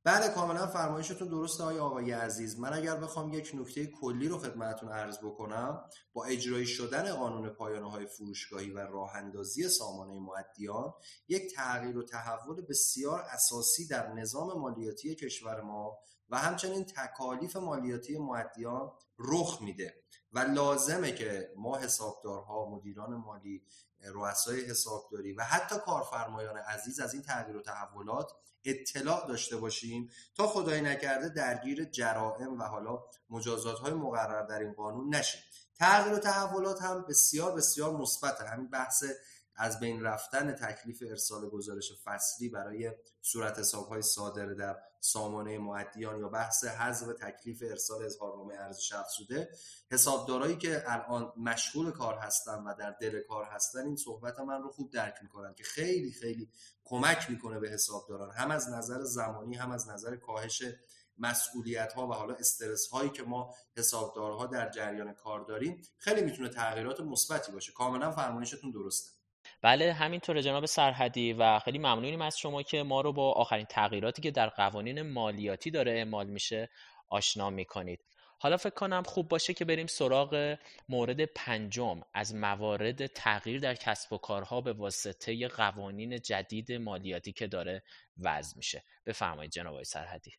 بله 0.06 0.30
کاملا 0.30 0.68
فرمایشتون 0.68 1.28
درسته 1.28 1.64
های 1.64 1.80
آقای 1.80 2.12
عزیز. 2.12 2.60
من 2.60 2.74
اگر 2.74 2.96
بخوام 2.96 3.34
یک 3.34 3.52
نکته 3.54 3.86
کلی 3.86 4.28
رو 4.28 4.38
خدمتتون 4.38 4.92
عرض 4.92 5.18
بکنم 5.18 5.90
با 6.14 6.26
اجرایی 6.26 6.66
شدن 6.66 7.14
قانون 7.14 7.50
پایانه 7.50 7.92
های 7.92 8.06
فروشگاهی 8.06 8.72
و 8.72 8.80
راه 8.80 9.16
اندازی 9.16 9.70
سامانه 9.70 10.20
معدیان 10.20 10.94
یک 11.28 11.56
تغییر 11.56 11.98
و 11.98 12.04
تحول 12.04 12.62
بسیار 12.70 13.22
اساسی 13.22 13.88
در 13.88 14.14
نظام 14.14 14.60
مالیاتی 14.60 15.16
کشور 15.16 15.62
ما 15.62 15.98
و 16.30 16.38
همچنین 16.38 16.86
تکالیف 16.86 17.56
مالیاتی 17.56 18.18
معدیان 18.18 18.92
رخ 19.20 19.62
میده. 19.62 20.03
و 20.34 20.40
لازمه 20.40 21.12
که 21.12 21.52
ما 21.56 21.78
حسابدارها 21.78 22.70
مدیران 22.70 23.16
مالی 23.16 23.64
رؤسای 24.06 24.66
حسابداری 24.66 25.34
و 25.34 25.44
حتی 25.44 25.76
کارفرمایان 25.86 26.58
عزیز 26.58 27.00
از 27.00 27.14
این 27.14 27.24
تغییر 27.24 27.58
و 27.58 27.62
تحولات 27.62 28.32
اطلاع 28.66 29.28
داشته 29.28 29.58
باشیم 29.58 30.10
تا 30.36 30.48
خدای 30.48 30.82
نکرده 30.82 31.30
درگیر 31.30 31.86
جرائم 31.86 32.60
و 32.60 32.64
حالا 32.64 33.04
مجازات 33.30 33.80
های 33.80 33.94
مقرر 33.94 34.46
در 34.46 34.60
این 34.60 34.74
قانون 34.74 35.16
نشیم. 35.16 35.42
تغییر 35.76 36.16
و 36.16 36.20
تحولات 36.20 36.82
هم 36.82 37.06
بسیار 37.10 37.56
بسیار 37.56 37.98
مثبته. 37.98 38.46
همین 38.46 38.70
بحث 38.70 39.04
از 39.56 39.80
بین 39.80 40.04
رفتن 40.04 40.52
تکلیف 40.52 41.04
ارسال 41.08 41.50
گزارش 41.50 41.94
فصلی 42.04 42.50
برای 42.50 42.92
صورت 43.22 43.60
حساب 43.60 43.88
های 43.88 44.02
صادره 44.02 44.56
در 44.56 44.78
سامانه 45.00 45.58
معدیان 45.58 46.20
یا 46.20 46.30
بحث 46.30 46.64
حذف 46.64 47.08
تکلیف 47.22 47.64
ارسال 47.66 48.06
اظهارنامه 48.06 48.54
ارزش 48.54 48.94
افزوده 48.94 49.50
حسابدارایی 49.92 50.58
که 50.58 50.84
الان 50.88 51.34
مشغول 51.38 51.92
کار 51.92 52.18
هستن 52.18 52.64
و 52.64 52.74
در 52.80 52.92
دل 53.02 53.22
کار 53.22 53.46
هستن 53.46 53.86
این 53.86 53.96
صحبت 53.96 54.40
من 54.40 54.62
رو 54.62 54.70
خوب 54.70 54.92
درک 54.92 55.16
می‌کنن 55.22 55.54
که 55.54 55.64
خیلی 55.64 56.12
خیلی 56.12 56.50
کمک 56.84 57.30
می‌کنه 57.30 57.60
به 57.60 57.70
حسابداران 57.70 58.32
هم 58.32 58.52
از 58.52 58.70
نظر 58.70 59.04
زمانی 59.04 59.56
هم 59.56 59.72
از 59.72 59.90
نظر 59.90 60.16
کاهش 60.16 60.64
مسئولیت 61.18 61.94
ها 61.94 62.08
و 62.08 62.14
حالا 62.14 62.34
استرس 62.34 62.88
هایی 62.88 63.10
که 63.10 63.24
ما 63.24 63.56
حسابدارها 63.78 64.46
در 64.46 64.70
جریان 64.70 65.14
کار 65.14 65.40
داریم 65.40 65.82
خیلی 65.98 66.22
می‌تونه 66.22 66.50
تغییرات 66.50 67.00
مثبتی 67.00 67.52
باشه. 67.52 67.72
کاملا 67.72 68.12
فرمایشتون 68.12 68.72
درسته. 68.72 69.23
بله 69.64 69.94
همینطور 69.94 70.42
جناب 70.42 70.66
سرحدی 70.66 71.34
و 71.34 71.60
خیلی 71.60 71.78
ممنونیم 71.78 72.22
از 72.22 72.38
شما 72.38 72.64
که 72.64 72.84
ما 72.84 73.02
رو 73.02 73.14
با 73.14 73.32
آخرین 73.32 73.66
تغییراتی 73.66 74.22
که 74.22 74.32
در 74.32 74.50
قوانین 74.50 75.02
مالیاتی 75.02 75.72
داره 75.72 75.92
اعمال 75.92 76.28
میشه 76.28 76.70
آشنا 77.10 77.50
می‌کنید. 77.50 78.00
حالا 78.40 78.58
فکر 78.58 78.74
کنم 78.74 79.04
خوب 79.04 79.28
باشه 79.28 79.54
که 79.54 79.66
بریم 79.66 79.88
سراغ 79.88 80.58
مورد 80.90 81.26
پنجم 81.26 82.02
از 82.14 82.36
موارد 82.36 83.06
تغییر 83.06 83.60
در 83.60 83.76
کسب 83.76 84.14
و 84.14 84.18
کارها 84.18 84.62
به 84.62 84.74
واسطه 84.74 85.48
قوانین 85.48 86.20
جدید 86.20 86.72
مالیاتی 86.72 87.32
که 87.34 87.48
داره 87.48 87.84
وضع 88.20 88.58
میشه. 88.58 88.84
بفرمایید 89.06 89.52
جناب 89.52 89.84
سرحدی. 89.84 90.32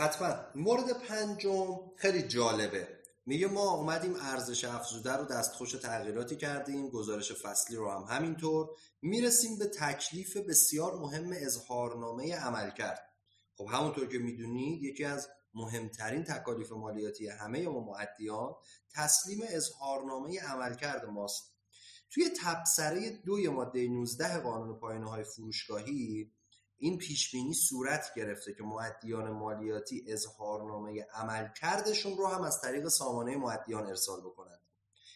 حتما. 0.00 0.36
مورد 0.54 0.84
پنجم 1.08 1.78
خیلی 1.96 2.22
جالبه. 2.22 2.88
میگه 3.28 3.46
ما 3.46 3.70
اومدیم 3.70 4.14
ارزش 4.14 4.64
افزوده 4.64 5.12
رو 5.12 5.24
دستخوش 5.24 5.72
تغییراتی 5.72 6.36
کردیم 6.36 6.88
گزارش 6.88 7.32
فصلی 7.32 7.76
رو 7.76 7.90
هم 7.90 8.16
همینطور. 8.16 8.68
می‌رسیم 9.02 9.58
به 9.58 9.66
تکلیف 9.66 10.36
بسیار 10.36 10.98
مهم 10.98 11.30
اظهارنامه 11.32 12.36
عمل 12.36 12.70
کرد 12.70 13.00
خب 13.56 13.66
همونطور 13.72 14.08
که 14.08 14.18
می‌دونید 14.18 14.82
یکی 14.82 15.04
از 15.04 15.28
مهمترین 15.54 16.24
تکالیف 16.24 16.72
مالیاتی 16.72 17.28
همه 17.28 17.68
ما 17.68 17.80
معدیان 17.80 18.54
تسلیم 18.90 19.40
اظهارنامه 19.48 20.40
عملکرد 20.40 21.04
ماست. 21.04 21.54
توی 22.10 22.30
تبصره 22.42 23.10
دوی 23.10 23.48
ماده 23.48 23.88
19 23.88 24.38
قانون 24.38 24.78
پایانه 24.78 25.10
های 25.10 25.24
فروشگاهی 25.24 26.32
این 26.78 26.98
پیش 26.98 27.30
بینی 27.32 27.54
صورت 27.54 28.14
گرفته 28.16 28.54
که 28.54 28.62
معدیان 28.62 29.30
مالیاتی 29.30 30.04
اظهارنامه 30.08 31.06
عملکردشون 31.14 32.16
رو 32.16 32.26
هم 32.26 32.42
از 32.42 32.60
طریق 32.60 32.88
سامانه 32.88 33.36
معدیان 33.36 33.86
ارسال 33.86 34.20
بکنند. 34.20 34.60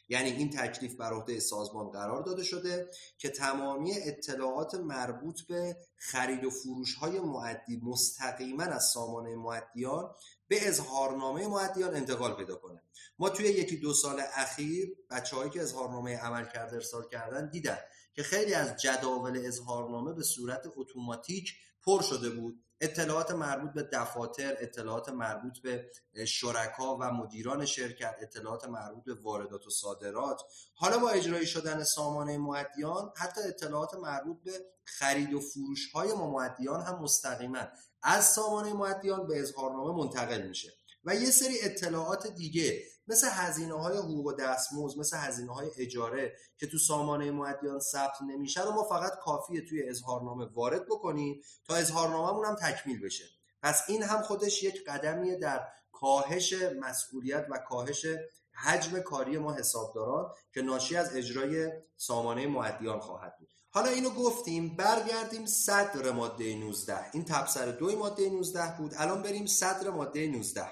یعنی 0.09 0.31
این 0.31 0.51
تکلیف 0.51 0.95
بر 0.95 1.13
عهده 1.13 1.41
سازمان 1.41 1.91
قرار 1.91 2.23
داده 2.23 2.45
شده 2.45 2.91
که 3.19 3.29
تمامی 3.29 3.93
اطلاعات 3.95 4.75
مربوط 4.75 5.41
به 5.43 5.77
خرید 5.97 6.45
و 6.45 6.51
فروش 6.51 6.95
های 6.95 7.21
معدی 7.21 7.81
مستقیما 7.83 8.63
از 8.63 8.85
سامانه 8.95 9.37
معدیان 9.37 10.15
به 10.49 10.69
اظهارنامه 10.69 11.49
معدیان 11.49 11.95
انتقال 11.95 12.35
پیدا 12.35 12.57
کنه. 12.57 12.83
ما 13.19 13.29
توی 13.29 13.47
یکی 13.47 13.77
دو 13.77 13.93
سال 13.93 14.23
اخیر 14.35 14.97
بچههایی 15.11 15.51
که 15.51 15.63
اظهارنامه 15.63 16.17
عمل 16.17 16.45
کرده 16.45 16.75
ارسال 16.75 17.09
کردن 17.09 17.51
دیدن. 17.51 17.79
که 18.15 18.23
خیلی 18.23 18.55
از 18.55 18.77
جداول 18.77 19.43
اظهارنامه 19.45 20.13
به 20.13 20.23
صورت 20.23 20.63
اتوماتیک 20.77 21.55
پر 21.83 22.03
شده 22.03 22.31
بود. 22.31 22.65
اطلاعات 22.81 23.31
مربوط 23.31 23.73
به 23.73 23.89
دفاتر 23.93 24.57
اطلاعات 24.59 25.09
مربوط 25.09 25.59
به 25.59 25.91
شرکا 26.27 26.97
و 27.01 27.05
مدیران 27.05 27.65
شرکت 27.67 28.15
اطلاعات 28.21 28.65
مربوط 28.65 29.05
به 29.05 29.15
واردات 29.15 29.67
و 29.67 29.71
صادرات. 29.71 30.43
حالا 30.75 30.99
با 30.99 31.11
اجرایی 31.11 31.47
شدن 31.47 31.85
سامانه 31.85 32.39
معدیان 32.39 33.13
حتی 33.17 33.41
اطلاعات 33.41 33.95
مربوط 33.95 34.43
به 34.45 34.53
خرید 34.85 35.35
و 35.35 35.41
فروش 35.41 35.91
های 35.91 36.13
معدیان 36.13 36.81
هم 36.83 36.99
مستقیما 36.99 37.65
از 38.03 38.25
سامانه 38.25 38.73
معدیان 38.73 39.27
به 39.27 39.41
اظهارنامه 39.41 40.03
منتقل 40.03 40.43
میشه. 40.49 40.73
و 41.05 41.15
یه 41.15 41.31
سری 41.31 41.61
اطلاعات 41.63 42.27
دیگه 42.27 42.83
مثل 43.09 43.29
هزینه 43.31 43.75
های 43.75 43.97
حقوق 43.97 44.27
و 44.27 44.33
دستمزد 44.33 44.99
مثل 44.99 45.17
هزینه 45.17 45.55
های 45.55 45.71
اجاره 45.77 46.37
که 46.59 46.67
تو 46.67 46.79
سامانه 46.79 47.31
معدیان 47.31 47.81
ثبت 47.81 48.23
نمیشن 48.29 48.63
و 48.63 48.71
ما 48.71 48.83
فقط 48.83 49.13
کافیه 49.19 49.61
توی 49.61 49.89
اظهارنامه 49.89 50.45
وارد 50.45 50.87
بکنیم 50.87 51.43
تا 51.67 51.75
اظهارنامهمون 51.75 52.47
هم 52.47 52.55
تکمیل 52.55 53.01
بشه. 53.01 53.25
پس 53.63 53.83
این 53.89 54.03
هم 54.03 54.23
خودش 54.23 54.63
یک 54.63 54.85
قدمیه 54.85 55.37
در 55.37 55.69
کاهش 55.93 56.55
مسئولیت 56.81 57.47
و 57.51 57.59
کاهش 57.59 58.07
حجم 58.53 59.01
کاری 59.01 59.39
ما 59.39 59.55
حسابداران 59.55 60.31
که 60.55 60.63
ناشی 60.63 60.97
از 60.97 61.17
اجرای 61.17 61.73
سامانه 61.97 62.47
معدیان 62.47 63.01
خواهد 63.01 63.37
بود. 63.39 63.49
حالا 63.71 63.91
اینو 63.91 64.11
گفتیم 64.11 64.77
برگردیم 64.77 65.47
صدر 65.47 66.11
ماده 66.11 66.55
19 66.55 66.97
این 67.13 67.25
تبصر 67.25 67.67
دوی 67.73 67.95
ماده 67.95 68.31
19 68.31 68.77
بود. 68.79 68.93
الان 68.97 69.23
بریم 69.23 69.47
صدر 69.47 69.91
ماده 69.91 70.27
19 70.27 70.63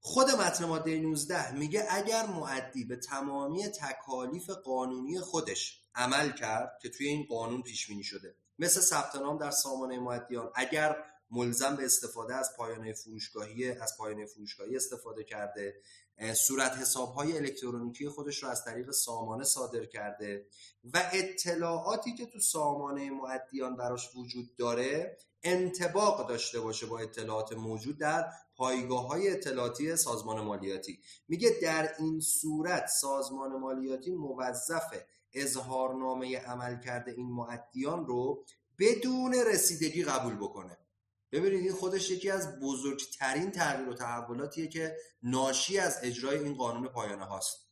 خود 0.00 0.30
متن 0.30 0.64
ماده 0.64 0.98
19 0.98 1.52
میگه 1.52 1.86
اگر 1.90 2.26
معدی 2.26 2.84
به 2.84 2.96
تمامی 2.96 3.68
تکالیف 3.68 4.50
قانونی 4.50 5.20
خودش 5.20 5.84
عمل 5.94 6.32
کرد 6.32 6.78
که 6.82 6.88
توی 6.88 7.08
این 7.08 7.26
قانون 7.28 7.62
پیش 7.62 7.86
بینی 7.86 8.02
شده 8.02 8.34
مثل 8.58 8.80
ثبت 8.80 9.16
نام 9.16 9.38
در 9.38 9.50
سامانه 9.50 9.98
معدیان 9.98 10.50
اگر 10.54 10.96
ملزم 11.30 11.76
به 11.76 11.84
استفاده 11.84 12.34
از 12.34 12.50
پایانه 12.56 12.92
فروشگاهی 12.92 13.70
از 13.70 13.96
پایانه 13.98 14.26
فروشگاهی 14.26 14.76
استفاده 14.76 15.24
کرده 15.24 15.74
صورت 16.34 16.72
حساب 16.72 17.14
های 17.14 17.36
الکترونیکی 17.36 18.08
خودش 18.08 18.42
رو 18.42 18.48
از 18.48 18.64
طریق 18.64 18.90
سامانه 18.90 19.44
صادر 19.44 19.84
کرده 19.84 20.46
و 20.94 21.10
اطلاعاتی 21.12 22.14
که 22.14 22.26
تو 22.26 22.40
سامانه 22.40 23.10
معدیان 23.10 23.76
براش 23.76 24.16
وجود 24.16 24.56
داره 24.56 25.18
انتباق 25.42 26.28
داشته 26.28 26.60
باشه 26.60 26.86
با 26.86 26.98
اطلاعات 26.98 27.52
موجود 27.52 27.98
در 27.98 28.26
پایگاه 28.56 29.06
های 29.06 29.30
اطلاعاتی 29.30 29.96
سازمان 29.96 30.40
مالیاتی. 30.40 31.00
میگه 31.28 31.56
در 31.62 31.94
این 31.98 32.20
صورت 32.20 32.86
سازمان 32.86 33.56
مالیاتی 33.56 34.10
موظف 34.10 34.94
اظهارنامه 35.32 36.38
عمل 36.38 36.80
کرده 36.80 37.10
این 37.10 37.26
معدیان 37.26 38.06
رو 38.06 38.44
بدون 38.78 39.34
رسیدگی 39.34 40.04
قبول 40.04 40.36
بکنه. 40.36 40.78
ببینید 41.32 41.60
این 41.60 41.72
خودش 41.72 42.10
یکی 42.10 42.30
از 42.30 42.60
بزرگترین 42.60 43.50
تغییر 43.50 43.88
و 43.88 43.94
تحولاتیه 43.94 44.68
که 44.68 44.96
ناشی 45.22 45.78
از 45.78 45.98
اجرای 46.02 46.38
این 46.38 46.54
قانون 46.54 46.88
پایانه 46.88 47.24
هاست. 47.24 47.69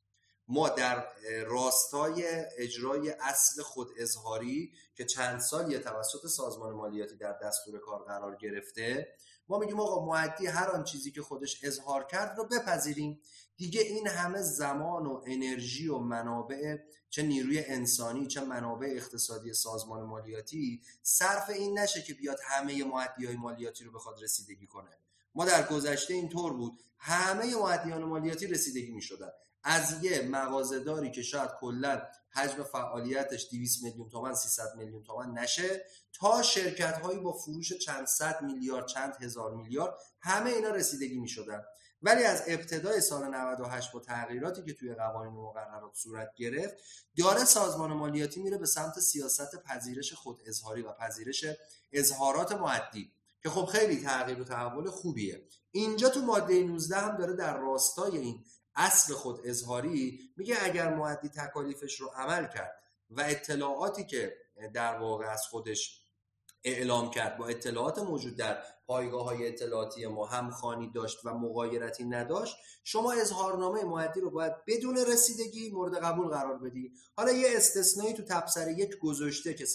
ما 0.49 0.69
در 0.69 1.05
راستای 1.47 2.25
اجرای 2.59 3.11
اصل 3.11 3.63
خود 3.63 3.89
اظهاری 3.97 4.73
که 4.95 5.05
چند 5.05 5.41
سال 5.41 5.79
توسط 5.79 6.27
سازمان 6.27 6.75
مالیاتی 6.75 7.17
در 7.17 7.39
دستور 7.43 7.79
کار 7.79 8.05
قرار 8.05 8.37
گرفته 8.37 9.09
ما 9.49 9.59
میگیم 9.59 9.81
آقا 9.81 10.07
معدی 10.07 10.47
هر 10.47 10.69
آن 10.69 10.85
چیزی 10.85 11.11
که 11.11 11.23
خودش 11.23 11.65
اظهار 11.65 12.05
کرد 12.05 12.39
رو 12.39 12.45
بپذیریم. 12.45 13.21
دیگه 13.57 13.81
این 13.81 14.07
همه 14.07 14.43
زمان 14.43 15.07
و 15.07 15.23
انرژی 15.27 15.89
و 15.89 15.99
منابع 15.99 16.77
چه 17.11 17.23
نیروی 17.23 17.65
انسانی 17.65 18.27
چه 18.27 18.41
منابع 18.41 18.89
اقتصادی 18.91 19.55
سازمان 19.55 20.03
مالیاتی 20.03 20.83
صرف 21.03 21.51
این 21.51 21.79
نشه 21.79 22.03
که 22.03 22.15
بیاد 22.15 22.39
همه 22.45 22.85
معدی 22.85 23.27
های 23.27 23.37
مالیاتی 23.37 23.85
رو 23.85 23.93
بخواد 23.93 24.23
رسیدگی 24.23 24.67
کنه. 24.67 24.99
ما 25.35 25.45
در 25.45 25.67
گذشته 25.67 26.15
اینطور 26.15 26.53
بود. 26.53 26.81
همه 26.99 27.57
معدیان 27.57 28.05
مالیاتی 28.05 28.47
رسیدگی 28.47 28.91
می 28.91 29.03
شدن 29.03 29.31
از 29.71 30.05
یه 30.05 30.23
مغازه‌داری 30.23 31.11
که 31.11 31.23
شاید 31.23 31.51
کلا 31.61 32.03
حجم 32.31 32.63
فعالیتش 32.63 33.49
200 33.51 33.83
میلیون 33.83 34.09
تومن 34.09 34.35
300 34.35 34.75
میلیون 34.77 35.03
تومن 35.03 35.39
نشه 35.39 35.85
تا 36.13 36.43
شرکت 36.43 37.01
هایی 37.01 37.19
با 37.19 37.33
فروش 37.33 37.73
چند 37.73 38.07
صد 38.07 38.43
میلیارد 38.43 38.87
چند 38.87 39.17
هزار 39.21 39.55
میلیارد 39.55 39.95
همه 40.21 40.51
اینا 40.51 40.71
رسیدگی 40.71 41.19
می 41.19 41.29
شدن 41.29 41.63
ولی 42.03 42.25
از 42.25 42.43
ابتدای 42.47 43.01
سال 43.01 43.35
98 43.35 43.93
با 43.93 44.01
تغییراتی 44.01 44.65
که 44.65 44.73
توی 44.73 44.95
قوانین 44.95 45.35
و 45.35 45.49
مقررات 45.49 45.95
صورت 45.95 46.35
گرفت 46.37 46.75
داره 47.19 47.45
سازمان 47.45 47.93
مالیاتی 47.93 48.43
میره 48.43 48.59
به 48.59 48.67
سمت 48.67 49.01
سیاست 49.01 49.63
پذیرش 49.63 50.13
خود 50.13 50.43
اظهاری 50.47 50.83
و 50.83 50.93
پذیرش 50.93 51.45
اظهارات 51.93 52.53
معدی 52.53 53.13
که 53.43 53.51
خب 53.51 53.65
خیلی 53.65 54.03
تغییر 54.03 54.41
و 54.41 54.45
تحول 54.45 54.91
خوبیه. 54.91 55.49
اینجا 55.71 56.09
تو 56.09 56.21
ماده 56.21 56.63
19 56.63 56.97
هم 56.97 57.17
داره 57.17 57.37
در 57.37 57.59
راستای 57.59 58.19
این 58.19 58.45
اصل 58.79 59.15
خود 59.15 59.41
اظهاری 59.45 60.21
میگه 60.37 60.57
اگر 60.61 60.95
معدی 60.95 61.29
تکالیفش 61.29 62.01
رو 62.01 62.09
عمل 62.09 62.47
کرد 62.47 62.73
و 63.11 63.21
اطلاعاتی 63.21 64.05
که 64.05 64.37
در 64.75 64.99
واقع 64.99 65.27
از 65.27 65.43
خودش 65.51 66.03
اعلام 66.65 67.11
کرد 67.11 67.39
با 67.39 67.47
اطلاعات 67.47 67.99
موجود 67.99 68.37
در 68.37 68.59
پایگاه 68.87 69.25
های 69.25 69.49
اطلاعاتی 69.49 70.07
ما 70.07 70.27
همخانی 70.27 70.91
داشت 70.91 71.19
و 71.25 71.35
مقایرتی 71.35 72.05
نداشت 72.05 72.57
شما 72.85 73.13
اظهارنامه 73.13 73.85
معدی 73.85 74.21
رو 74.21 74.31
باید 74.31 74.53
بدون 74.67 74.97
رسیدگی 74.97 75.71
مورد 75.71 75.99
قبول 75.99 76.29
قرار 76.29 76.59
بدی. 76.59 76.93
حالا 77.17 77.33
یه 77.33 77.49
استثنایی 77.57 78.15
تو 78.15 78.23
تبصره 78.23 78.73
یک 78.73 78.99
گذاشته 78.99 79.55
که 79.55 79.67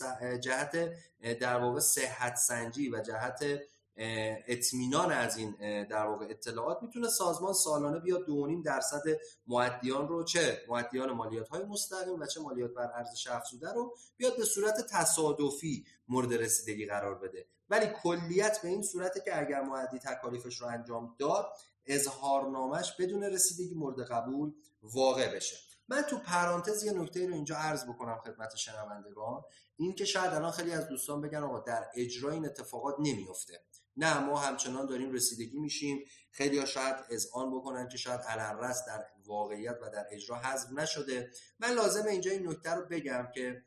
جهت 0.41 0.91
در 1.39 1.59
واقع 1.59 1.79
صحت 1.79 2.35
سنجی 2.35 2.89
و 2.89 3.01
جهت 3.01 3.59
اطمینان 3.97 5.11
از 5.11 5.37
این 5.37 5.55
در 5.87 6.05
واقع 6.05 6.25
اطلاعات. 6.29 6.83
می‌تونه 6.83 7.07
سازمان 7.07 7.53
سالانه 7.53 7.99
بیاد 7.99 8.25
دو 8.25 8.61
درصد 8.61 9.03
معدیان 9.47 10.07
رو 10.07 10.23
چه 10.23 10.61
معدیان 10.67 11.11
مالیات 11.11 11.49
های 11.49 11.63
مستقیم 11.63 12.19
و 12.19 12.25
چه 12.25 12.41
مالیات 12.41 12.73
بر 12.73 12.91
ارزش 12.95 13.27
افزوده 13.27 13.73
رو 13.73 13.95
بیاد 14.17 14.37
به 14.37 14.45
صورت 14.45 14.87
تصادفی 14.91 15.85
مورد 16.07 16.33
رسیدگی 16.33 16.85
قرار 16.85 17.15
بده. 17.15 17.47
ولی 17.69 17.87
کلیت 18.03 18.61
به 18.61 18.67
این 18.67 18.83
صورته 18.83 19.21
که 19.25 19.39
اگر 19.39 19.61
معدی 19.61 19.99
تکالیفش 19.99 20.61
رو 20.61 20.67
انجام 20.67 21.15
داد 21.19 21.45
اظهارنامش 21.85 22.93
بدون 22.99 23.23
رسیدگی 23.23 23.75
مورد 23.75 23.99
قبول 23.99 24.53
واقع 24.81 25.35
بشه. 25.35 25.57
من 25.87 26.01
تو 26.01 26.17
پرانتز 26.17 26.83
یه 26.83 26.91
نکته 26.91 27.27
رو 27.27 27.33
اینجا 27.33 27.55
عرض 27.55 27.85
بکنم 27.85 28.17
خدمت 28.17 28.55
شنوندگان. 28.55 29.41
این 29.75 29.95
که 29.95 30.05
شاید 30.05 30.33
الان 30.33 30.51
خیلی 30.51 30.71
از 30.71 30.87
دوستان 30.87 31.21
بگن 31.21 31.43
آقا 31.43 31.59
در 31.59 31.85
اجرای 31.95 32.33
این 32.33 32.45
اتفاقات 32.45 32.95
نمیفته 32.99 33.61
نه 33.97 34.19
ما 34.19 34.39
همچنان 34.39 34.85
داریم 34.85 35.11
رسیدگی 35.11 35.59
میشیم. 35.59 36.05
خیلی 36.31 36.57
ها 36.57 36.65
شاید 36.65 36.95
اذعان 37.09 37.51
بکنن 37.51 37.87
که 37.87 37.97
شاید 37.97 38.21
علرس 38.21 38.85
در 38.87 39.05
واقعیت 39.25 39.77
و 39.81 39.89
در 39.89 40.05
اجرا 40.11 40.37
حذف 40.37 40.71
نشده. 40.71 41.31
من 41.59 41.73
لازم 41.73 42.05
اینجا 42.05 42.31
این 42.31 42.49
نکته 42.49 42.71
رو 42.71 42.85
بگم 42.85 43.27
که 43.35 43.63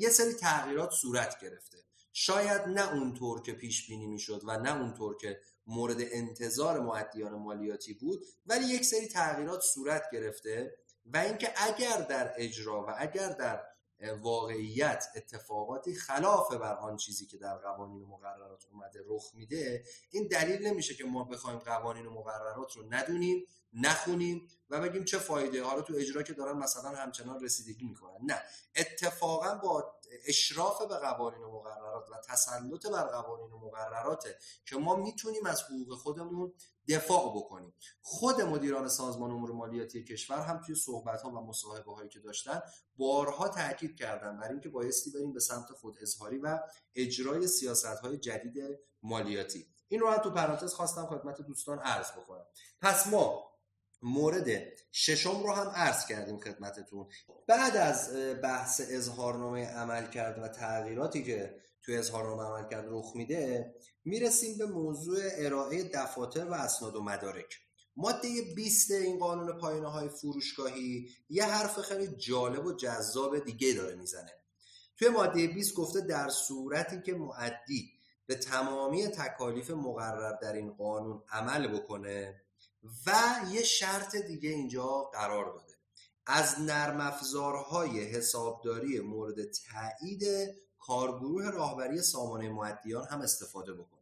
یه 0.00 0.08
سری 0.08 0.32
تغییرات 0.32 0.90
صورت 0.90 1.40
گرفته. 1.40 1.78
شاید 2.12 2.60
نه 2.60 2.92
اونطور 2.92 3.42
که 3.42 3.52
پیش 3.52 3.88
بینی 3.88 4.06
می‌شد 4.06 4.40
و 4.44 4.58
نه 4.58 4.80
اونطور 4.80 5.16
که 5.16 5.40
مورد 5.66 5.96
انتظار 6.00 6.80
معدیان 6.80 7.34
مالیاتی 7.34 7.94
بود 7.94 8.24
ولی 8.46 8.66
یک 8.66 8.84
سری 8.84 9.08
تغییرات 9.08 9.60
صورت 9.60 10.02
گرفته 10.12 10.76
و 11.06 11.16
اینکه 11.16 11.52
اگر 11.56 12.00
در 12.00 12.32
اجرا 12.36 12.86
و 12.86 12.94
اگر 12.98 13.28
در 13.28 13.62
واقعیت 14.00 15.04
اتفاقاتی 15.16 15.94
خلاف 15.94 16.52
بر 16.52 16.74
آن 16.74 16.96
چیزی 16.96 17.26
که 17.26 17.36
در 17.38 17.56
قوانین 17.56 18.02
و 18.02 18.06
مقررات 18.06 18.64
اومده 18.72 19.00
رخ 19.06 19.30
میده 19.34 19.84
این 20.10 20.26
دلیل 20.26 20.66
نمیشه 20.66 20.94
که 20.94 21.04
ما 21.04 21.24
بخوایم 21.24 21.58
قوانین 21.58 22.06
و 22.06 22.10
مقررات 22.10 22.72
رو 22.76 22.94
ندونیم 22.94 23.46
نخونیم 23.76 24.48
و 24.70 24.80
بگیم 24.80 25.04
چه 25.04 25.18
فایده. 25.18 25.64
حالا 25.64 25.82
تو 25.82 25.94
اجرا 25.96 26.22
که 26.22 26.32
دارن 26.32 26.58
مثلا 26.58 26.90
همچنان 26.90 27.44
رسیدگی 27.44 27.84
می‌کنن. 27.84 28.18
نه. 28.22 28.42
اتفاقا 28.76 29.54
با 29.54 30.00
اشراف 30.26 30.82
به 30.82 30.96
قوانین 30.96 31.42
و 31.42 31.50
مقررات 31.50 32.10
و 32.10 32.14
تسلط 32.28 32.86
بر 32.86 33.06
قوانین 33.06 33.50
و 33.50 33.58
مقرراته 33.58 34.38
که 34.64 34.76
ما 34.76 34.96
می‌تونیم 34.96 35.46
از 35.46 35.62
حقوق 35.62 35.98
خودمون 35.98 36.52
دفاع 36.88 37.36
بکنیم. 37.36 37.74
خود 38.02 38.40
مدیران 38.40 38.88
سازمان 38.88 39.30
امور 39.30 39.52
مالیاتی 39.52 40.04
کشور 40.04 40.40
هم 40.40 40.60
توی 40.66 40.74
صحبت 40.74 41.22
ها 41.22 41.30
و 41.30 41.46
مصاحبه 41.46 41.92
هایی 41.94 42.08
که 42.08 42.20
داشتن 42.20 42.62
بارها 42.96 43.48
تاکید 43.48 43.96
کردن 43.96 44.36
بر 44.36 44.48
اینکه 44.48 44.68
بایستی 44.68 45.10
بریم 45.10 45.32
به 45.32 45.40
سمت 45.40 45.72
خود 45.72 45.96
اظهاری 46.00 46.38
و 46.38 46.58
اجرای 46.94 47.46
سیاست 47.46 47.86
های 47.86 48.18
جدید 48.18 48.78
مالیاتی. 49.02 49.66
این 49.88 50.00
رو 50.00 50.10
هم 50.10 50.18
تو 50.18 50.30
پرانتز 50.30 50.74
خواستم 50.74 51.06
خدمت 51.06 51.40
دوستان 51.40 51.78
عرض 51.78 52.10
بکنم. 52.12 52.46
پس 52.80 53.06
ما 53.06 53.55
مورد 54.02 54.48
ششم 54.92 55.42
رو 55.42 55.52
هم 55.52 55.68
عرض 55.68 56.06
کردیم 56.06 56.40
خدمتتون. 56.40 57.06
بعد 57.46 57.76
از 57.76 58.10
بحث 58.42 58.80
اظهارنامه 58.90 59.66
عمل 59.66 60.06
کرد 60.06 60.38
و 60.38 60.48
تغییراتی 60.48 61.24
که 61.24 61.60
توی 61.82 61.96
اظهارنامه 61.96 62.42
عمل 62.42 62.68
کرد 62.68 62.84
رخ 62.88 63.12
میده 63.14 63.74
می‌رسیم 64.04 64.58
به 64.58 64.66
موضوع 64.66 65.18
ارائه 65.36 65.82
دفاتر 65.82 66.44
و 66.44 66.54
اسناد 66.54 66.96
و 66.96 67.02
مدارک. 67.02 67.60
ماده 67.96 68.28
20 68.56 68.90
این 68.90 69.18
قانون 69.18 69.58
پایانه 69.58 69.90
های 69.90 70.08
فروشگاهی 70.08 71.08
یه 71.28 71.44
حرف 71.44 71.80
خیلی 71.80 72.16
جالب 72.16 72.66
و 72.66 72.72
جذاب 72.72 73.44
دیگه 73.44 73.72
داره 73.72 73.94
می‌زنه. 73.94 74.32
توی 74.96 75.08
ماده 75.08 75.46
20 75.46 75.74
گفته 75.74 76.00
در 76.00 76.28
صورتی 76.28 77.02
که 77.02 77.14
معدی 77.14 77.92
به 78.26 78.34
تمامی 78.34 79.08
تکالیف 79.08 79.70
مقرر 79.70 80.32
در 80.42 80.52
این 80.52 80.72
قانون 80.72 81.22
عمل 81.30 81.68
بکنه 81.68 82.42
و 83.06 83.12
یه 83.50 83.62
شرط 83.62 84.16
دیگه 84.16 84.50
اینجا 84.50 84.86
قرار 84.86 85.44
داده. 85.44 85.74
از 86.26 86.60
نرم 86.60 87.00
افزارهای 87.00 88.04
حسابداری 88.04 89.00
مورد 89.00 89.36
تایید 89.44 90.24
کارگروه 90.78 91.50
راهبری 91.50 92.02
سامانه 92.02 92.48
معدیان 92.48 93.06
هم 93.10 93.20
استفاده 93.20 93.72
بکنه. 93.74 94.00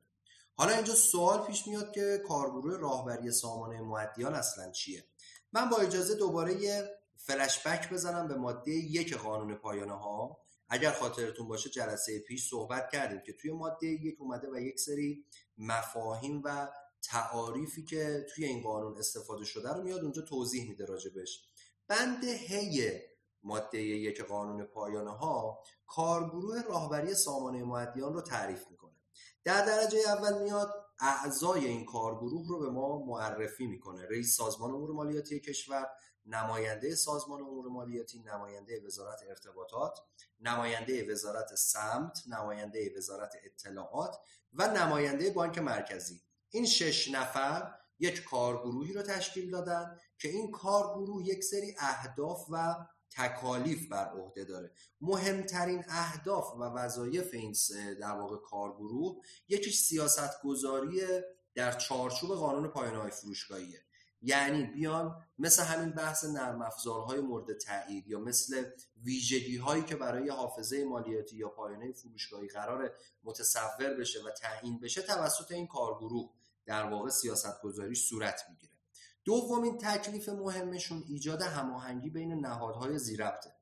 حالا 0.57 0.73
اینجا 0.73 0.95
سوال 0.95 1.47
پیش 1.47 1.67
میاد 1.67 1.93
که 1.93 2.23
کارگروه 2.29 2.77
راهبری 2.77 3.33
سامانه 3.33 3.81
معدیان 3.81 4.35
اصلا 4.35 4.71
چیه؟ 4.71 5.05
من 5.53 5.69
با 5.69 5.77
اجازه 5.77 6.15
دوباره 6.15 6.63
یه 6.63 6.91
فلشبک 7.17 7.91
بزنم 7.91 8.29
به 8.29 8.35
ماده 8.35 8.71
یک 8.71 9.17
قانون 9.17 9.55
پایانه 9.55 9.99
ها. 9.99 10.39
اگر 10.69 10.93
خاطرتون 10.93 11.49
باشه 11.49 11.71
جلسه 11.71 12.19
پیش 12.19 12.49
صحبت 12.51 12.91
کردیم 12.93 13.23
که 13.27 13.33
توی 13.33 13.53
ماده 13.53 13.87
یک 13.87 14.17
اومده 14.21 14.49
و 14.53 14.57
یک 14.61 14.81
سری 14.81 15.25
مفاهیم 15.59 16.43
و 16.45 16.69
تعاریفی 17.11 17.85
که 17.85 18.27
توی 18.35 18.45
این 18.45 18.63
قانون 18.63 18.99
استفاده 18.99 19.45
شده 19.45 19.73
رو 19.73 19.83
میاد 19.83 20.01
اونجا 20.01 20.23
توضیح 20.23 20.69
میده 20.69 20.85
راجبش. 20.85 21.49
بند 21.89 22.25
هی 22.25 23.01
ماده 23.43 23.83
یک 23.83 24.21
قانون 24.21 24.65
پایانه 24.65 25.11
ها 25.11 25.63
کارگروه 25.87 26.63
راهبری 26.63 27.15
سامانه 27.15 27.65
معدیان 27.65 28.15
رو 28.15 28.21
تعریف 28.21 28.71
می‌کنه. 28.71 28.95
در 29.45 29.67
درجه 29.67 29.99
اول 29.99 30.43
میاد 30.43 30.75
اعضای 31.01 31.65
این 31.65 31.85
کارگروه 31.85 32.49
رو 32.49 32.59
به 32.59 32.71
ما 32.71 33.05
معرفی 33.05 33.67
می‌کنه. 33.67 34.07
رئیس 34.11 34.37
سازمان 34.37 34.71
امور 34.71 34.93
مالیاتی 34.93 35.41
کشور 35.41 35.87
نماینده 36.27 36.95
سازمان 36.95 37.41
امور 37.41 37.69
مالیاتی 37.69 38.19
نماینده 38.19 38.83
وزارت 38.87 39.21
ارتباطات 39.29 39.99
نماینده 40.41 41.13
وزارت 41.13 41.55
سمت 41.55 42.19
نماینده 42.27 42.95
وزارت 42.97 43.33
اطلاعات 43.45 44.17
و 44.53 44.69
نماینده 44.69 45.31
بانک 45.31 45.59
مرکزی. 45.59 46.23
این 46.55 46.67
شش 46.67 47.09
نفر 47.09 47.75
یک 47.99 48.25
کارگروهی 48.25 48.93
رو 48.93 49.03
تشکیل 49.03 49.51
دادن 49.51 49.99
که 50.19 50.29
این 50.29 50.51
کارگروه 50.51 51.27
یک 51.27 51.45
سری 51.45 51.75
اهداف 51.79 52.47
و 52.51 52.75
تکالیف 53.11 53.89
بر 53.89 54.09
عهده 54.09 54.45
داره. 54.45 54.73
مهمترین 55.01 55.85
اهداف 55.89 56.55
و 56.55 56.63
وظایف 56.63 57.31
این 57.33 57.55
در 58.01 58.13
واقع 58.13 58.37
کارگروه 58.37 59.23
یکیش 59.49 59.79
سیاست 59.79 60.43
گذاری 60.43 61.01
در 61.55 61.73
چارچوب 61.73 62.35
قانون 62.35 62.69
پایانه 62.69 62.99
های 62.99 63.11
فروشگاهیه. 63.11 63.85
یعنی 64.23 64.65
بیان 64.65 65.25
مثل 65.39 65.63
همین 65.63 65.91
بحث 65.91 66.25
نرم 66.25 66.63
افزارهای 66.63 67.21
مورد 67.21 67.59
تایید 67.59 68.09
یا 68.09 68.19
مثل 68.19 68.65
ویژگی 69.03 69.57
هایی 69.57 69.83
که 69.83 69.97
برای 69.97 70.29
حافظه 70.29 70.85
مالیاتی 70.85 71.37
یا 71.37 71.49
پایانه 71.49 71.93
فروشگاهی 71.93 72.49
قرار 72.49 72.93
متصور 73.25 73.95
بشه 73.99 74.23
و 74.23 74.31
تعیین 74.31 74.81
بشه 74.81 75.03
توسط 75.03 75.53
این 75.53 75.67
کارگروه. 75.67 76.31
در 76.67 76.91
واقع 76.91 77.11
سیاست 77.11 77.63
گذاریش 77.63 78.09
صورت 78.09 78.41
می‌گیره. 78.51 78.73
دومین 79.25 79.79
تکلیف 79.79 80.29
مهمشون 80.29 81.05
ایجاد 81.09 81.43
هماهنگی 81.43 82.11
بین 82.11 82.35
نهادهای 82.35 82.99
زیربطه. 82.99 83.55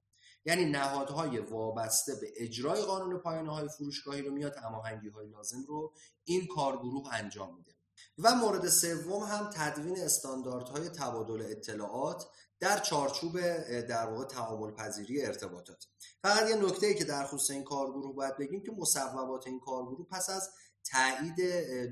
یعنی 0.44 0.64
نهادهای 0.64 1.38
وابسته 1.38 2.14
به 2.14 2.32
اجرای 2.36 2.82
قانون 2.82 3.18
پایانه 3.18 3.54
های 3.54 3.68
فروشگاهی 3.68 4.22
رو 4.22 4.32
میاد 4.32 4.56
هماهنگی 4.56 5.08
های 5.08 5.28
لازم 5.28 5.64
رو 5.68 5.92
این 6.24 6.46
کارگروه 6.46 7.14
انجام 7.14 7.56
میده. 7.56 7.72
و 8.18 8.34
مورد 8.34 8.68
سوم 8.68 9.22
هم 9.22 9.50
تدوین 9.54 10.00
استانداردهای 10.00 10.88
تبادل 10.88 11.46
اطلاعات 11.50 12.26
در 12.60 12.78
چارچوب 12.78 13.40
در 13.80 14.06
واقع 14.06 14.24
تعامل 14.24 14.70
پذیری 14.70 15.22
ارتباطات. 15.22 15.86
فقط 16.22 16.48
یه 16.50 16.56
نکته 16.56 16.86
ای 16.86 16.94
که 16.94 17.04
در 17.04 17.26
خصوص 17.26 17.50
این 17.50 17.64
کارگروه 17.64 18.14
باید 18.14 18.36
بگیم 18.36 18.62
که 18.62 18.72
مصوبات 18.72 19.46
این 19.46 19.60
کارگروه 19.60 20.06
پس 20.10 20.30
از 20.30 20.50
تایید 20.84 21.40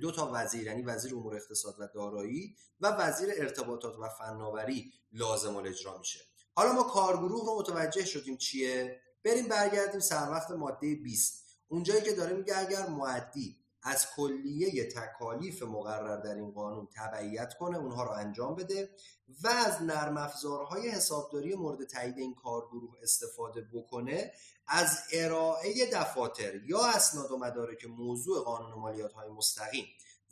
دو 0.01 0.13
تا 0.13 0.31
وزیر 0.35 0.63
یعنی 0.63 0.83
وزیر 0.83 1.15
امور 1.15 1.37
اقتصاد 1.37 1.77
و 1.79 1.89
دارایی 1.95 2.57
و 2.81 2.87
وزیر 2.87 3.29
ارتباطات 3.37 3.99
و 3.99 4.09
فناوری 4.09 4.93
لازم 5.13 5.57
اجرا 5.57 5.99
میشه. 5.99 6.21
حالا 6.55 6.73
ما 6.73 6.83
کارگروه 6.83 7.47
رو 7.47 7.59
متوجه 7.59 8.05
شدیم 8.05 8.37
چیه؟ 8.37 9.01
بریم 9.25 9.49
برگردیم 9.49 10.01
سر 10.01 10.31
وقت 10.31 10.51
ماده 10.51 10.95
20 10.95 11.45
اونجایی 11.69 12.03
که 12.03 12.13
داره 12.13 12.37
میگه 12.37 12.59
اگر 12.59 12.87
معدی 12.87 13.60
از 13.83 14.07
کلیه 14.17 14.89
تکالیف 14.89 15.63
مقرر 15.63 16.17
در 16.17 16.35
این 16.35 16.51
قانون 16.51 16.89
تبعیت 16.97 17.55
کنه 17.55 17.79
اونها 17.79 18.05
رو 18.05 18.11
انجام 18.11 18.55
بده 18.55 18.91
و 19.43 19.49
از 19.49 19.83
نرم 19.83 20.17
افزارهای 20.17 20.89
حسابداری 20.89 21.55
مورد 21.55 21.85
تایید 21.85 22.19
این 22.19 22.35
کارگروه 22.35 22.95
استفاده 23.03 23.61
بکنه 23.73 24.33
از 24.67 24.99
ارائه 25.13 25.91
دفاتر 25.93 26.55
یا 26.55 26.87
اسناد 26.87 27.31
و 27.31 27.39
مدارک 27.39 27.85
موضوع 27.85 28.45
قانون 28.45 28.73
مالیات 28.73 29.13
های 29.13 29.29
مستقیم 29.29 29.87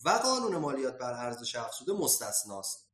و 0.04 0.11
قانون 0.11 0.56
مالیات 0.56 0.98
بر 0.98 1.12
ارز 1.12 1.54
افزوده 1.56 1.92
مستثناست. 1.92 2.88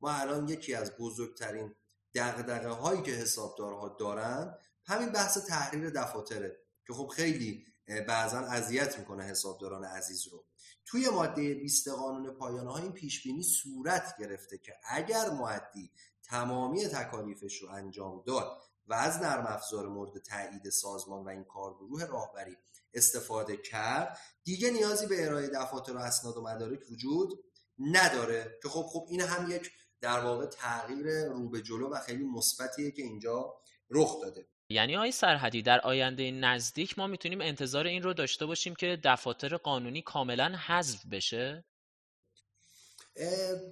ما 0.00 0.10
الان 0.10 0.48
یکی 0.48 0.74
از 0.74 0.92
بزرگترین 0.96 1.74
دغدغه 2.14 2.68
هایی 2.68 3.02
که 3.02 3.10
حسابدارها 3.10 3.88
دارن 3.88 4.58
همین 4.84 5.08
بحث 5.12 5.38
تحریر 5.38 5.90
دفاتره 5.90 6.56
که 6.86 6.92
خب 6.92 7.06
خیلی 7.06 7.66
بعضا 8.08 8.38
اذیت 8.38 8.98
می‌کنه 8.98 9.24
حسابداران 9.24 9.84
عزیز 9.84 10.28
رو. 10.28 10.44
توی 10.86 11.08
ماده 11.08 11.54
20 11.54 11.88
قانون 11.88 12.30
پایانه 12.30 12.72
ها 12.72 12.78
این 12.78 12.92
پیش 12.92 13.22
بینی 13.22 13.42
صورت 13.42 14.16
گرفته 14.18 14.58
که 14.58 14.74
اگر 14.88 15.30
معدی 15.30 15.90
تمامی 16.22 16.88
تکالیفش 16.88 17.62
رو 17.62 17.68
انجام 17.68 18.22
داد 18.26 18.62
و 18.86 18.94
از 18.94 19.18
نرم 19.18 19.46
افزار 19.46 19.88
مورد 19.88 20.18
تایید 20.18 20.70
سازمان 20.70 21.24
و 21.24 21.28
این 21.28 21.44
کارگروه 21.44 22.04
راهبری 22.04 22.56
استفاده 22.94 23.56
کرد 23.56 24.18
دیگه 24.44 24.70
نیازی 24.70 25.06
به 25.06 25.26
ارائه 25.26 25.48
دفاتر 25.48 25.92
و 25.92 25.98
اسناد 25.98 26.36
و 26.36 26.42
مدارک 26.42 26.80
وجود 26.90 27.44
نداره 27.78 28.58
که 28.62 28.68
خب 28.68 28.82
خب 28.82 29.06
این 29.10 29.20
هم 29.20 29.50
یک 29.50 29.70
در 30.00 30.20
واقع 30.20 30.46
تغییر 30.46 31.28
رو 31.28 31.48
به 31.48 31.62
جلو 31.62 31.90
و 31.90 31.98
خیلی 31.98 32.24
مثبتیه 32.24 32.90
که 32.90 33.02
اینجا 33.02 33.54
رخ 33.90 34.20
داده. 34.22 34.48
یعنی 34.70 34.96
آقای 34.96 35.12
سرحدی 35.12 35.62
در 35.62 35.80
آینده 35.80 36.30
نزدیک 36.30 36.98
ما 36.98 37.06
می‌تونیم 37.06 37.40
انتظار 37.40 37.86
این 37.86 38.02
رو 38.02 38.14
داشته 38.14 38.46
باشیم 38.46 38.74
که 38.74 38.98
دفاتر 39.04 39.56
قانونی 39.56 40.02
کاملا 40.02 40.56
حذف 40.66 41.06
بشه؟ 41.06 41.64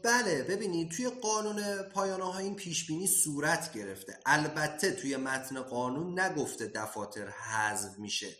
بله. 0.04 0.42
ببینید 0.42 0.90
توی 0.90 1.10
قانون 1.22 1.82
پایانه 1.82 2.24
ها 2.24 2.38
این 2.38 2.56
پیش 2.56 2.86
بینی 2.86 3.06
صورت 3.06 3.72
گرفته. 3.72 4.18
البته 4.26 4.92
توی 4.92 5.16
متن 5.16 5.62
قانون 5.62 6.20
نگفته 6.20 6.66
دفاتر 6.66 7.28
حذف 7.28 7.98
میشه. 7.98 8.36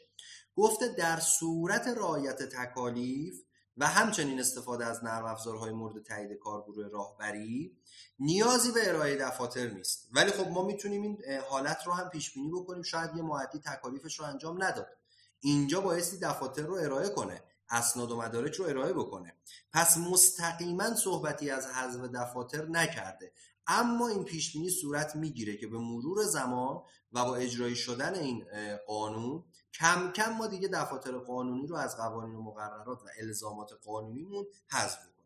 گفته 0.56 0.88
در 0.88 1.20
صورت 1.20 1.86
رعایت 1.86 2.42
تکالیف 2.42 3.45
و 3.76 3.86
همچنین 3.86 4.40
استفاده 4.40 4.86
از 4.86 5.04
نرم 5.04 5.24
افزارهای 5.24 5.72
مورد 5.72 6.02
تایید 6.02 6.32
کارگروه 6.32 6.88
راهبری 6.88 7.76
نیازی 8.18 8.72
به 8.72 8.88
ارائه 8.88 9.16
دفاتر 9.16 9.66
نیست. 9.66 10.08
ولی 10.12 10.30
خب 10.30 10.48
ما 10.48 10.62
می‌تونیم 10.62 11.02
این 11.02 11.18
حالت 11.48 11.78
رو 11.86 11.92
هم 11.92 12.08
پیش 12.08 12.34
بینی 12.34 12.50
بکنیم. 12.50 12.82
شاید 12.82 13.16
یه 13.16 13.22
معدی 13.22 13.58
تکالیفش 13.58 14.20
رو 14.20 14.26
انجام 14.26 14.62
نداد. 14.62 14.96
اینجا 15.40 15.80
بایستی 15.80 16.18
دفاتر 16.18 16.62
رو 16.62 16.74
ارائه 16.74 17.08
کنه. 17.08 17.42
اسناد 17.70 18.10
و 18.10 18.16
مدارک 18.16 18.54
رو 18.54 18.64
ارائه 18.64 18.92
بکنه. 18.92 19.34
پس 19.72 19.96
مستقیما 19.98 20.94
صحبتی 20.94 21.50
از 21.50 21.66
حذف 21.66 22.00
دفاتر 22.00 22.66
نکرده. 22.66 23.32
اما 23.66 24.08
این 24.08 24.24
پیش 24.24 24.52
بینی 24.52 24.70
صورت 24.70 25.16
می‌گیره 25.16 25.56
که 25.56 25.66
به 25.66 25.78
مرور 25.78 26.24
زمان 26.24 26.82
و 27.12 27.24
با 27.24 27.36
اجرایی 27.36 27.76
شدن 27.76 28.14
این 28.14 28.46
قانون 28.86 29.44
کم 29.78 30.12
کم 30.12 30.32
ما 30.32 30.46
دیگه 30.46 30.68
دفاتر 30.68 31.18
قانونی 31.18 31.66
رو 31.66 31.76
از 31.76 31.96
قوانین 31.96 32.34
و 32.34 32.42
مقررات 32.42 33.02
و 33.02 33.08
الزامات 33.20 33.72
قانونیمون 33.84 34.46
حذف 34.72 34.98
کنیم 34.98 35.16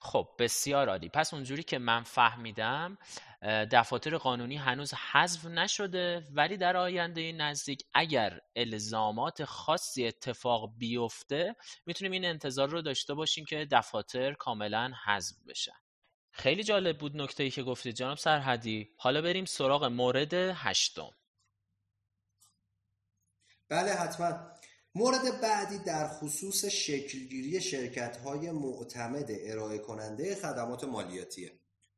خب 0.00 0.28
بسیار 0.38 0.88
عالی. 0.88 1.08
پس 1.08 1.34
اونجوری 1.34 1.62
که 1.62 1.78
من 1.78 2.02
فهمیدم 2.02 2.98
دفاتر 3.42 4.16
قانونی 4.16 4.56
هنوز 4.56 4.94
حذف 4.94 5.44
نشده 5.44 6.26
ولی 6.32 6.56
در 6.56 6.76
آینده 6.76 7.32
نزدیک 7.32 7.84
اگر 7.94 8.40
الزامات 8.56 9.44
خاصی 9.44 10.06
اتفاق 10.06 10.72
بیفته 10.78 11.56
می‌تونیم 11.86 12.12
این 12.12 12.24
انتظار 12.24 12.68
رو 12.68 12.82
داشته 12.82 13.14
باشیم 13.14 13.44
که 13.44 13.68
دفاتر 13.70 14.32
کاملا 14.32 14.92
حذف 15.04 15.36
بشن 15.48 15.72
خیلی 16.32 16.64
جالب 16.64 16.98
بود 16.98 17.16
نکته 17.16 17.42
ای 17.42 17.50
که 17.50 17.62
گفتید 17.62 17.94
جناب 17.94 18.18
سرحدی. 18.18 18.90
حالا 18.96 19.22
بریم 19.22 19.44
سراغ 19.44 19.84
مورد 19.84 20.34
هشتم. 20.34 21.10
بله 23.68 23.94
حتما. 23.94 24.50
مورد 24.94 25.40
بعدی 25.40 25.78
در 25.78 26.08
خصوص 26.08 26.64
شکلگیری 26.64 27.60
شرکت 27.60 28.16
های 28.16 28.50
معتمد 28.50 29.26
ارائه 29.30 29.78
کننده 29.78 30.34
خدمات 30.34 30.84
مالیاتیه. 30.84 31.52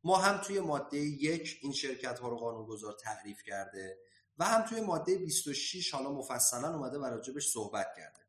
ما 0.05 0.17
هم 0.17 0.39
توی 0.39 0.61
ماده 0.61 0.99
یک 0.99 1.59
این 1.63 1.73
شرکت 1.73 2.19
ها 2.19 2.29
رو 2.29 2.37
قانونگذار 2.37 2.93
تعریف 2.93 3.43
کرده 3.43 3.99
و 4.39 4.45
هم 4.45 4.63
توی 4.63 4.81
ماده 4.81 5.19
26 5.19 5.95
حالا 5.95 6.13
مفصلا 6.13 6.75
اومده 6.75 6.99
و 6.99 7.05
راجبش 7.05 7.49
صحبت 7.49 7.87
کرده. 7.97 8.21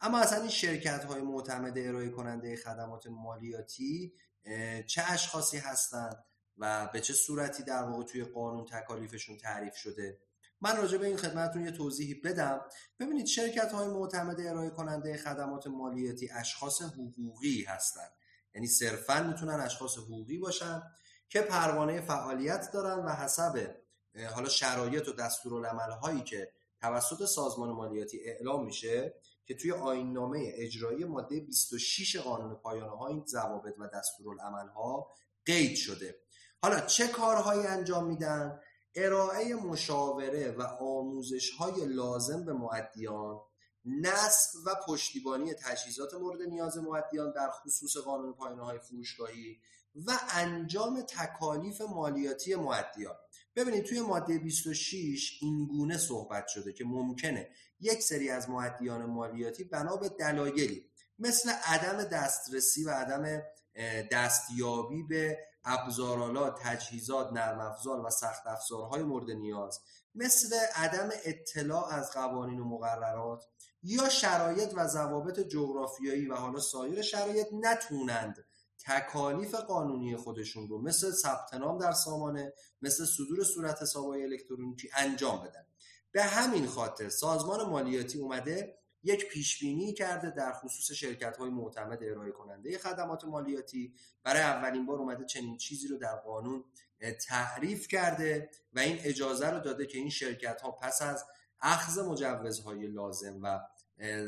اما 0.00 0.18
اصلا 0.18 0.40
این 0.40 0.50
شرکت 0.50 1.04
های 1.04 1.20
معتمد 1.20 1.78
ارائه 1.78 2.08
کننده 2.08 2.56
خدمات 2.56 3.06
مالیاتی 3.06 4.12
چه 4.86 5.02
اشخاصی 5.06 5.58
هستند 5.58 6.24
و 6.56 6.88
به 6.92 7.00
چه 7.00 7.12
صورتی 7.12 7.62
در 7.62 7.82
واقع 7.82 8.02
توی 8.02 8.24
قانون 8.24 8.64
تکالیفشون 8.64 9.36
تعریف 9.36 9.76
شده؟ 9.76 10.18
من 10.60 10.76
راجع 10.76 10.98
به 10.98 11.06
این 11.06 11.16
خدمتتون 11.16 11.64
یه 11.64 11.70
توضیحی 11.70 12.14
بدم. 12.14 12.60
ببینید 12.98 13.26
شرکت 13.26 13.72
های 13.72 13.88
معتمد 13.88 14.40
ارائه 14.40 14.70
کننده 14.70 15.16
خدمات 15.16 15.66
مالیاتی 15.66 16.30
اشخاص 16.30 16.82
حقوقی 16.82 17.64
هستند. 17.64 18.12
یعنی 18.54 18.66
صرفا 18.66 19.22
می‌تونن 19.22 19.60
اشخاص 19.60 19.98
حقوقی 19.98 20.38
باشن 20.38 20.82
که 21.28 21.40
پروانه 21.40 22.00
فعالیت 22.00 22.70
دارن 22.72 23.04
و 23.04 23.08
حسب 23.08 23.76
حالا 24.34 24.48
شرایط 24.48 25.08
و 25.08 25.12
دستورالعمل 25.12 25.90
هایی 25.90 26.20
که 26.20 26.52
توسط 26.80 27.24
سازمان 27.24 27.70
مالیاتی 27.70 28.20
اعلام 28.24 28.64
میشه 28.64 29.14
که 29.46 29.54
توی 29.54 29.72
آیین 29.72 30.12
نامه 30.12 30.52
اجرایی 30.54 31.04
ماده 31.04 31.40
26 31.40 32.16
قانون 32.16 32.54
پایانه 32.54 32.96
ها 32.96 33.08
این 33.08 33.24
ضوابط 33.26 33.74
و 33.78 33.88
دستورالعمل 33.94 34.68
ها 34.68 35.14
قید 35.46 35.76
شده. 35.76 36.20
حالا 36.62 36.80
چه 36.80 37.08
کارهایی 37.08 37.66
انجام 37.66 38.06
میدن؟ 38.06 38.60
ارائه 38.94 39.54
مشاوره 39.54 40.50
و 40.50 40.62
آموزش 40.62 41.50
های 41.50 41.86
لازم 41.86 42.44
به 42.44 42.52
معدیان 42.52 43.40
نصب 43.84 44.58
و 44.66 44.74
پشتیبانی 44.86 45.54
تجهیزات 45.54 46.14
مورد 46.14 46.42
نیاز 46.42 46.78
معدیان 46.78 47.32
در 47.32 47.50
خصوص 47.50 47.96
قانون 47.96 48.32
پایانه 48.32 48.64
های 48.64 48.78
فروشگاهی 48.78 49.60
و 50.06 50.12
انجام 50.30 51.02
تکالیف 51.02 51.80
مالیاتی 51.80 52.54
معدیان 52.54 53.14
ببینید 53.56 53.84
توی 53.84 54.00
ماده 54.00 54.38
26 54.38 55.38
این 55.42 55.66
گونه 55.66 55.98
صحبت 55.98 56.46
شده 56.48 56.72
که 56.72 56.84
ممکنه 56.84 57.48
یک 57.80 58.02
سری 58.02 58.30
از 58.30 58.50
معدیان 58.50 59.06
مالیاتی 59.06 59.64
بنا 59.64 59.96
به 59.96 60.08
دلایلی 60.08 60.90
مثل 61.18 61.50
عدم 61.64 62.04
دسترسی 62.04 62.84
و 62.84 62.90
عدم 62.90 63.42
دستیابی 64.12 65.02
به 65.02 65.38
ابزارالات 65.64 66.58
تجهیزات 66.62 67.32
نرم 67.32 67.60
افزار 67.60 68.06
و 68.06 68.10
سخت 68.10 68.46
افزارهای 68.46 69.02
مورد 69.02 69.30
نیاز 69.30 69.80
مثل 70.14 70.56
عدم 70.74 71.08
اطلاع 71.24 71.94
از 71.94 72.10
قوانین 72.10 72.60
و 72.60 72.64
مقررات 72.64 73.44
یا 73.82 74.08
شرایط 74.08 74.72
و 74.76 74.86
ضوابط 74.86 75.40
جغرافیایی 75.40 76.26
و 76.26 76.34
حالا 76.34 76.60
سایر 76.60 77.02
شرایط 77.02 77.46
نتونند 77.52 78.44
تکالیف 78.86 79.54
قانونی 79.54 80.16
خودشون 80.16 80.68
رو 80.68 80.82
مثل 80.82 81.10
ثبت 81.10 81.54
نام 81.54 81.78
در 81.78 81.92
سامانه 81.92 82.52
مثل 82.82 83.04
صدور 83.04 83.44
صورت 83.44 83.82
حسابهای 83.82 84.24
الکترونیکی 84.24 84.90
انجام 84.96 85.40
بدن. 85.40 85.66
به 86.12 86.22
همین 86.22 86.66
خاطر 86.66 87.08
سازمان 87.08 87.68
مالیاتی 87.68 88.18
اومده 88.18 88.79
یک 89.02 89.28
پیش 89.28 89.60
بینی 89.60 89.92
کرده 89.92 90.30
در 90.30 90.52
خصوص 90.52 90.92
شرکت 90.92 91.36
های 91.36 91.50
معتمد 91.50 91.98
ارائه 92.02 92.32
کننده 92.32 92.78
خدمات 92.78 93.24
مالیاتی 93.24 93.94
برای 94.22 94.42
اولین 94.42 94.86
بار 94.86 94.98
اومده 94.98 95.24
چنین 95.24 95.56
چیزی 95.56 95.88
رو 95.88 95.98
در 95.98 96.16
قانون 96.16 96.64
تعریف 97.28 97.88
کرده 97.88 98.50
و 98.72 98.80
این 98.80 98.98
اجازه 99.04 99.50
رو 99.50 99.60
داده 99.60 99.86
که 99.86 99.98
این 99.98 100.10
شرکت 100.10 100.60
ها 100.60 100.70
پس 100.70 101.02
از 101.02 101.24
اخذ 101.62 101.98
مجوزهای 101.98 102.86
لازم 102.86 103.38
و 103.42 103.60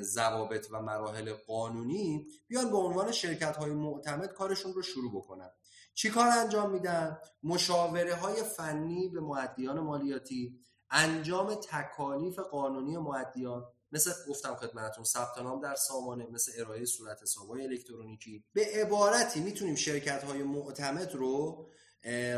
ضوابط 0.01 0.67
و 0.71 0.83
مراحل 0.83 1.33
قانونی 1.33 2.27
بیان 2.49 2.71
به 2.71 2.77
عنوان 2.77 3.13
شرکت 3.13 3.57
های 3.57 3.71
معتمد 3.71 4.33
کارشون 4.33 4.73
رو 4.75 4.83
شروع 4.83 5.13
بکنن 5.13 5.51
چی 5.95 6.11
کار 6.11 6.27
انجام 6.27 6.71
میدن؟ 6.71 7.19
مشاوره 7.43 8.15
های 8.15 8.43
فنی 8.43 9.09
به 9.09 9.21
معدیان 9.21 9.81
مالیاتی 9.81 10.61
انجام 10.91 11.55
تکالیف 11.55 12.39
قانونی 12.39 12.97
معدیان 12.97 13.65
مثل 13.92 14.12
گفتم 14.28 14.55
خدمتتون 14.55 15.05
ثبت 15.05 15.38
نام 15.38 15.61
در 15.61 15.74
سامانه 15.74 16.26
مثل 16.31 16.52
ارائه 16.59 16.85
صورت 16.85 17.22
حسابهای 17.22 17.66
الکترونیکی. 17.66 18.44
به 18.52 18.66
عبارتی 18.74 19.40
می‌تونیم 19.40 19.74
شرکت 19.74 20.24
های 20.24 20.42
معتمد 20.42 21.14
رو 21.14 21.68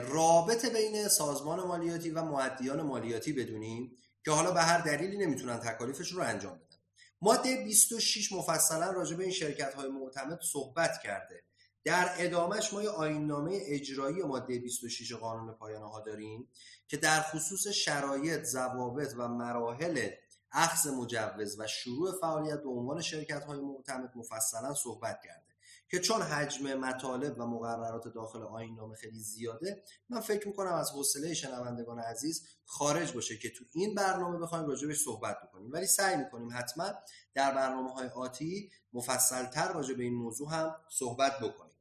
رابط 0.09 0.67
بین 0.67 1.09
سازمان 1.09 1.61
مالیاتی 1.61 2.11
و 2.11 2.23
معدیان 2.23 2.83
مالیاتی 2.83 3.33
بدونیم 3.33 3.97
که 4.25 4.31
حالا 4.31 4.51
به 4.51 4.61
هر 4.61 4.79
دلیلی 4.79 5.19
نمی‌تونن 5.19 5.59
تکالیفش 5.59 6.13
رو 6.13 6.23
انجام 6.23 6.55
بدن. 6.57 6.79
ماده 7.23 7.65
26 7.65 8.33
مفصلا 8.33 8.91
راجع 8.91 9.17
به 9.17 9.23
این 9.23 9.33
شرکت 9.33 9.75
های 9.75 9.89
معتمد 9.89 10.39
صحبت 10.53 11.03
کرده. 11.03 11.45
در 11.85 12.15
ادامهش 12.19 12.73
ما 12.73 12.83
یه 12.83 12.89
آیننامه 12.89 13.61
اجرایی 13.63 14.23
ماده 14.23 14.59
26 14.59 15.13
قانون 15.13 15.55
پایانه 15.55 15.91
ها 15.91 16.01
داریم 16.01 16.49
که 16.89 16.97
در 16.97 17.21
خصوص 17.21 17.67
شرایط، 17.67 18.43
ضوابط 18.43 19.15
و 19.17 19.29
مراحل 19.29 20.11
اخذ 20.55 20.87
مجوز 20.87 21.61
و 21.61 21.67
شروع 21.67 22.21
فعالیت 22.21 22.63
به 22.63 22.71
عنوان 22.71 23.03
شرکت 23.03 23.45
های 23.45 23.61
معتمد 23.61 24.13
مفصلا 24.17 24.75
صحبت 24.75 25.21
کرده 25.25 25.55
که 25.91 26.01
چون 26.01 26.23
حجم 26.23 26.75
مطالب 26.75 27.41
و 27.41 27.47
مقررات 27.47 28.09
داخل 28.09 28.43
آین 28.43 28.75
نامه 28.75 28.97
خیلی 28.97 29.21
زیاده 29.21 29.83
من 30.09 30.21
فکر 30.21 30.49
می‌کنم 30.49 30.73
از 30.73 30.91
حوصله 30.91 31.35
شنوندگان 31.35 31.99
عزیز 31.99 32.47
خارج 32.65 33.13
باشه 33.13 33.39
که 33.39 33.51
تو 33.51 33.65
این 33.73 33.95
برنامه 33.95 34.39
بخوایم 34.39 34.67
راجع 34.67 34.93
صحبت 34.93 35.37
بکنیم. 35.43 35.73
ولی 35.73 35.87
سعی 35.87 36.17
می‌کنیم 36.17 36.49
حتما 36.53 36.93
در 37.35 37.55
برنامه 37.55 37.93
های 37.93 38.09
آتی 38.09 38.71
مفصلتر 38.93 39.73
راجع 39.73 39.95
به 39.95 40.03
این 40.03 40.15
موضوع 40.15 40.51
هم 40.51 40.77
صحبت 40.91 41.39
بکنیم. 41.39 41.75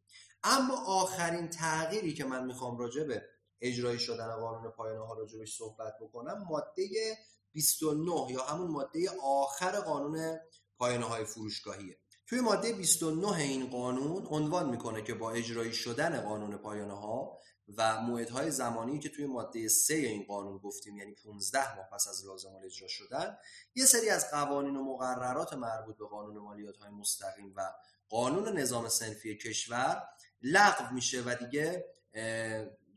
اما 0.44 0.86
آخرین 0.86 1.50
تغییری 1.50 2.14
که 2.14 2.26
من 2.26 2.46
می‌خوام 2.46 2.78
راجع 2.78 3.04
به 3.04 3.22
اجرایی 3.62 4.00
شدن 4.00 4.36
قانون 4.36 4.72
پایانه 4.72 5.08
ها 5.08 5.14
راجبش 5.14 5.58
صحبت 5.58 5.94
بکنم 6.02 6.46
ماده 6.50 7.18
29 7.54 8.32
یا 8.32 8.44
همون 8.44 8.72
ماده 8.72 9.10
آخر 9.24 9.80
قانون 9.80 10.40
پایانه 10.78 11.06
های 11.06 11.26
فروشگاهیه. 11.26 11.98
توی 12.28 12.42
ماده 12.42 12.74
29 12.74 13.36
این 13.38 13.70
قانون 13.70 14.26
عنوان 14.26 14.70
می‌کنه 14.70 15.02
که 15.02 15.14
با 15.14 15.32
اجرایی 15.32 15.74
شدن 15.74 16.22
قانون 16.22 16.58
پایانه 16.58 16.94
ها 16.94 17.40
و 17.78 18.02
موعدهای 18.02 18.52
زمانی 18.52 19.00
که 19.00 19.10
توی 19.10 19.26
ماده 19.26 19.68
3 19.68 19.94
این 19.94 20.24
قانون 20.24 20.58
گفتیم 20.58 20.98
یعنی 20.98 21.12
15 21.12 21.76
ماه 21.76 21.90
پس 21.94 22.08
از 22.08 22.26
لازم 22.26 22.56
اجرا 22.66 22.88
شدن 22.88 23.38
یه 23.76 23.86
سری 23.86 24.10
از 24.10 24.32
قوانین 24.32 24.76
و 24.76 24.84
مقررات 24.84 25.54
مربوط 25.54 25.98
به 25.98 26.06
قانون 26.06 26.38
مالیات 26.38 26.78
های 26.78 26.90
مستقیم 26.90 27.54
و 27.56 27.74
قانون 28.10 28.60
نظام 28.60 28.90
سنفی 28.90 29.38
کشور 29.38 30.04
لغو 30.42 30.94
میشه 30.94 31.24
و 31.26 31.36
دیگه 31.36 31.86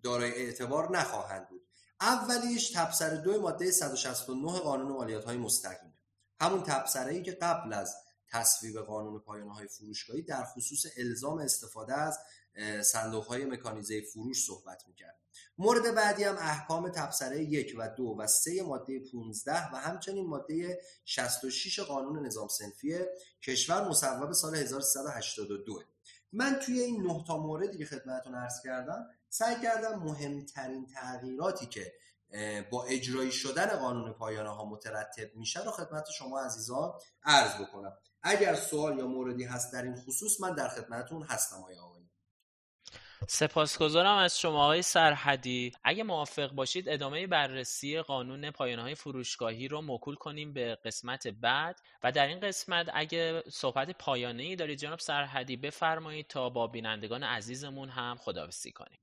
دارای 0.03 0.33
اعتبار 0.33 0.99
نخواهند 0.99 1.49
بود. 1.49 1.66
اولیش 2.01 2.71
تبصر 2.71 3.17
دو 3.17 3.41
ماده 3.41 3.71
169 3.71 4.59
قانون 4.59 4.93
مالیات 4.93 5.25
های 5.25 5.37
مستقیم. 5.37 5.95
همون 6.41 6.63
تبصره 6.63 7.13
ای 7.13 7.23
که 7.23 7.33
قبل 7.33 7.73
از 7.73 7.97
تصویب 8.29 8.79
قانون 8.79 9.21
پایانه 9.21 9.55
های 9.55 9.69
فروشگاهی 9.69 10.23
در 10.23 10.45
خصوص 10.45 10.87
الزام 10.97 11.39
استفاده 11.39 11.95
از 11.95 12.19
صندوق 12.83 13.25
های 13.25 13.45
مکانیزه 13.45 14.01
فروش 14.01 14.45
صحبت 14.45 14.83
می‌کرد. 14.89 15.21
مورد 15.59 15.95
بعدی 15.95 16.25
هم 16.25 16.37
احکام 16.37 16.89
تبصره 16.89 17.43
یک 17.43 17.75
و 17.79 17.89
دو 17.89 18.17
و 18.19 18.27
سه 18.27 18.63
ماده 18.63 19.01
15 19.13 19.75
و 19.75 19.77
همچنین 19.77 20.27
ماده 20.27 20.81
66 21.05 21.81
قانون 21.81 22.27
نظام 22.27 22.49
سنفی 22.49 22.99
کشور 23.43 23.89
مصوب 23.89 24.33
سال 24.33 24.55
1382 24.55 25.83
من 26.33 26.59
توی 26.59 26.81
این 26.81 27.03
نه 27.03 27.25
تا 27.27 27.39
موردی 27.39 27.79
که 27.79 27.85
خدمتتون 27.85 28.35
عرض 28.35 28.63
کردم 28.65 29.07
سعی 29.39 29.63
کردم 29.63 29.99
مهمترین 29.99 30.87
تغییراتی 30.87 31.67
که 31.67 31.93
با 32.71 32.85
اجرایی 32.85 33.33
شدن 33.33 33.67
قانون 33.67 34.13
پایانه 34.13 34.51
ها 34.51 34.65
مترتب 34.65 35.37
میشه 35.37 35.65
رو 35.65 35.71
خدمت 35.71 36.11
شما 36.19 36.41
عزیزان 36.41 36.93
عرض 37.25 37.61
بکنم. 37.61 37.93
اگر 38.23 38.55
سوال 38.55 38.99
یا 38.99 39.07
موردی 39.07 39.45
هست 39.45 39.73
در 39.73 39.83
این 39.83 39.97
خصوص 39.97 40.41
من 40.41 40.55
در 40.55 40.69
خدمتتون 40.69 41.23
هستم 41.23 41.57
آیا 41.57 41.83
آقایی 41.83 42.11
سپاسگزارم 43.29 44.17
از 44.17 44.39
شما 44.39 44.65
آقای 44.65 44.83
سرحدی. 44.83 45.73
اگه 45.85 46.03
موافق 46.03 46.53
باشید 46.53 46.89
ادامه 46.89 47.27
بررسی 47.27 48.01
قانون 48.01 48.51
پایانه 48.51 48.83
های 48.83 48.95
فروشگاهی 48.95 49.69
رو 49.69 49.81
موکول 49.81 50.15
کنیم 50.15 50.53
به 50.53 50.79
قسمت 50.85 51.29
بعد. 51.29 51.81
و 52.03 52.13
در 52.13 52.27
این 52.27 52.41
قسمت 52.41 52.87
اگه 52.95 53.43
صحبت 53.53 53.91
پایانه 53.91 54.43
ای 54.43 54.57
دارید 54.57 54.79
جناب 54.79 54.99
سرحدی 54.99 55.57
بفرمایید 55.57 56.27
تا 56.27 56.51
با 56.51 56.67
بینندگان 56.67 57.23
عزیزمون 57.23 57.89
هم 57.89 58.17
خداحافظی 58.17 58.73
کنیم. 58.73 58.99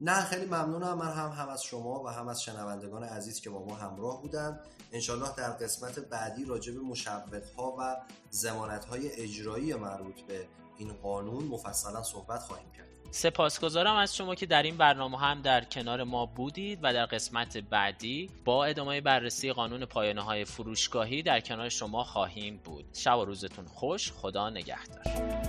نه 0.00 0.24
خیلی 0.24 0.44
ممنونم. 0.44 0.98
من 0.98 1.12
هم 1.12 1.30
هم 1.30 1.48
از 1.48 1.62
شما 1.62 2.02
و 2.02 2.08
هم 2.08 2.28
از 2.28 2.42
شنوندگان 2.42 3.04
عزیز 3.04 3.40
که 3.40 3.50
با 3.50 3.64
ما 3.64 3.74
همراه 3.74 4.22
بودن. 4.22 4.60
انشالله 4.92 5.34
در 5.36 5.50
قسمت 5.50 5.98
بعدی 5.98 6.44
راجع 6.44 6.72
به 6.72 7.42
ها 7.56 7.76
و 7.78 7.96
زمانت 8.30 8.84
های 8.84 9.12
اجرایی 9.12 9.74
مربوط 9.74 10.20
به 10.20 10.46
این 10.78 10.92
قانون 10.92 11.44
مفصلا 11.44 12.02
صحبت 12.02 12.40
خواهیم 12.40 12.72
کرد. 12.72 12.88
سپاسگزارم 13.10 13.96
از 13.96 14.16
شما 14.16 14.34
که 14.34 14.46
در 14.46 14.62
این 14.62 14.76
برنامه 14.76 15.18
هم 15.18 15.42
در 15.42 15.64
کنار 15.64 16.04
ما 16.04 16.26
بودید 16.26 16.78
و 16.82 16.92
در 16.92 17.06
قسمت 17.06 17.56
بعدی 17.56 18.30
با 18.44 18.64
ادامه 18.64 19.00
بررسی 19.00 19.52
قانون 19.52 19.84
پایانه 19.84 20.22
های 20.22 20.44
فروشگاهی 20.44 21.22
در 21.22 21.40
کنار 21.40 21.68
شما 21.68 22.04
خواهیم 22.04 22.60
بود. 22.64 22.84
شب 22.92 23.18
و 23.18 23.24
روزتون 23.24 23.66
خوش. 23.66 24.12
خدا 24.12 24.50
نگهدار. 24.50 25.47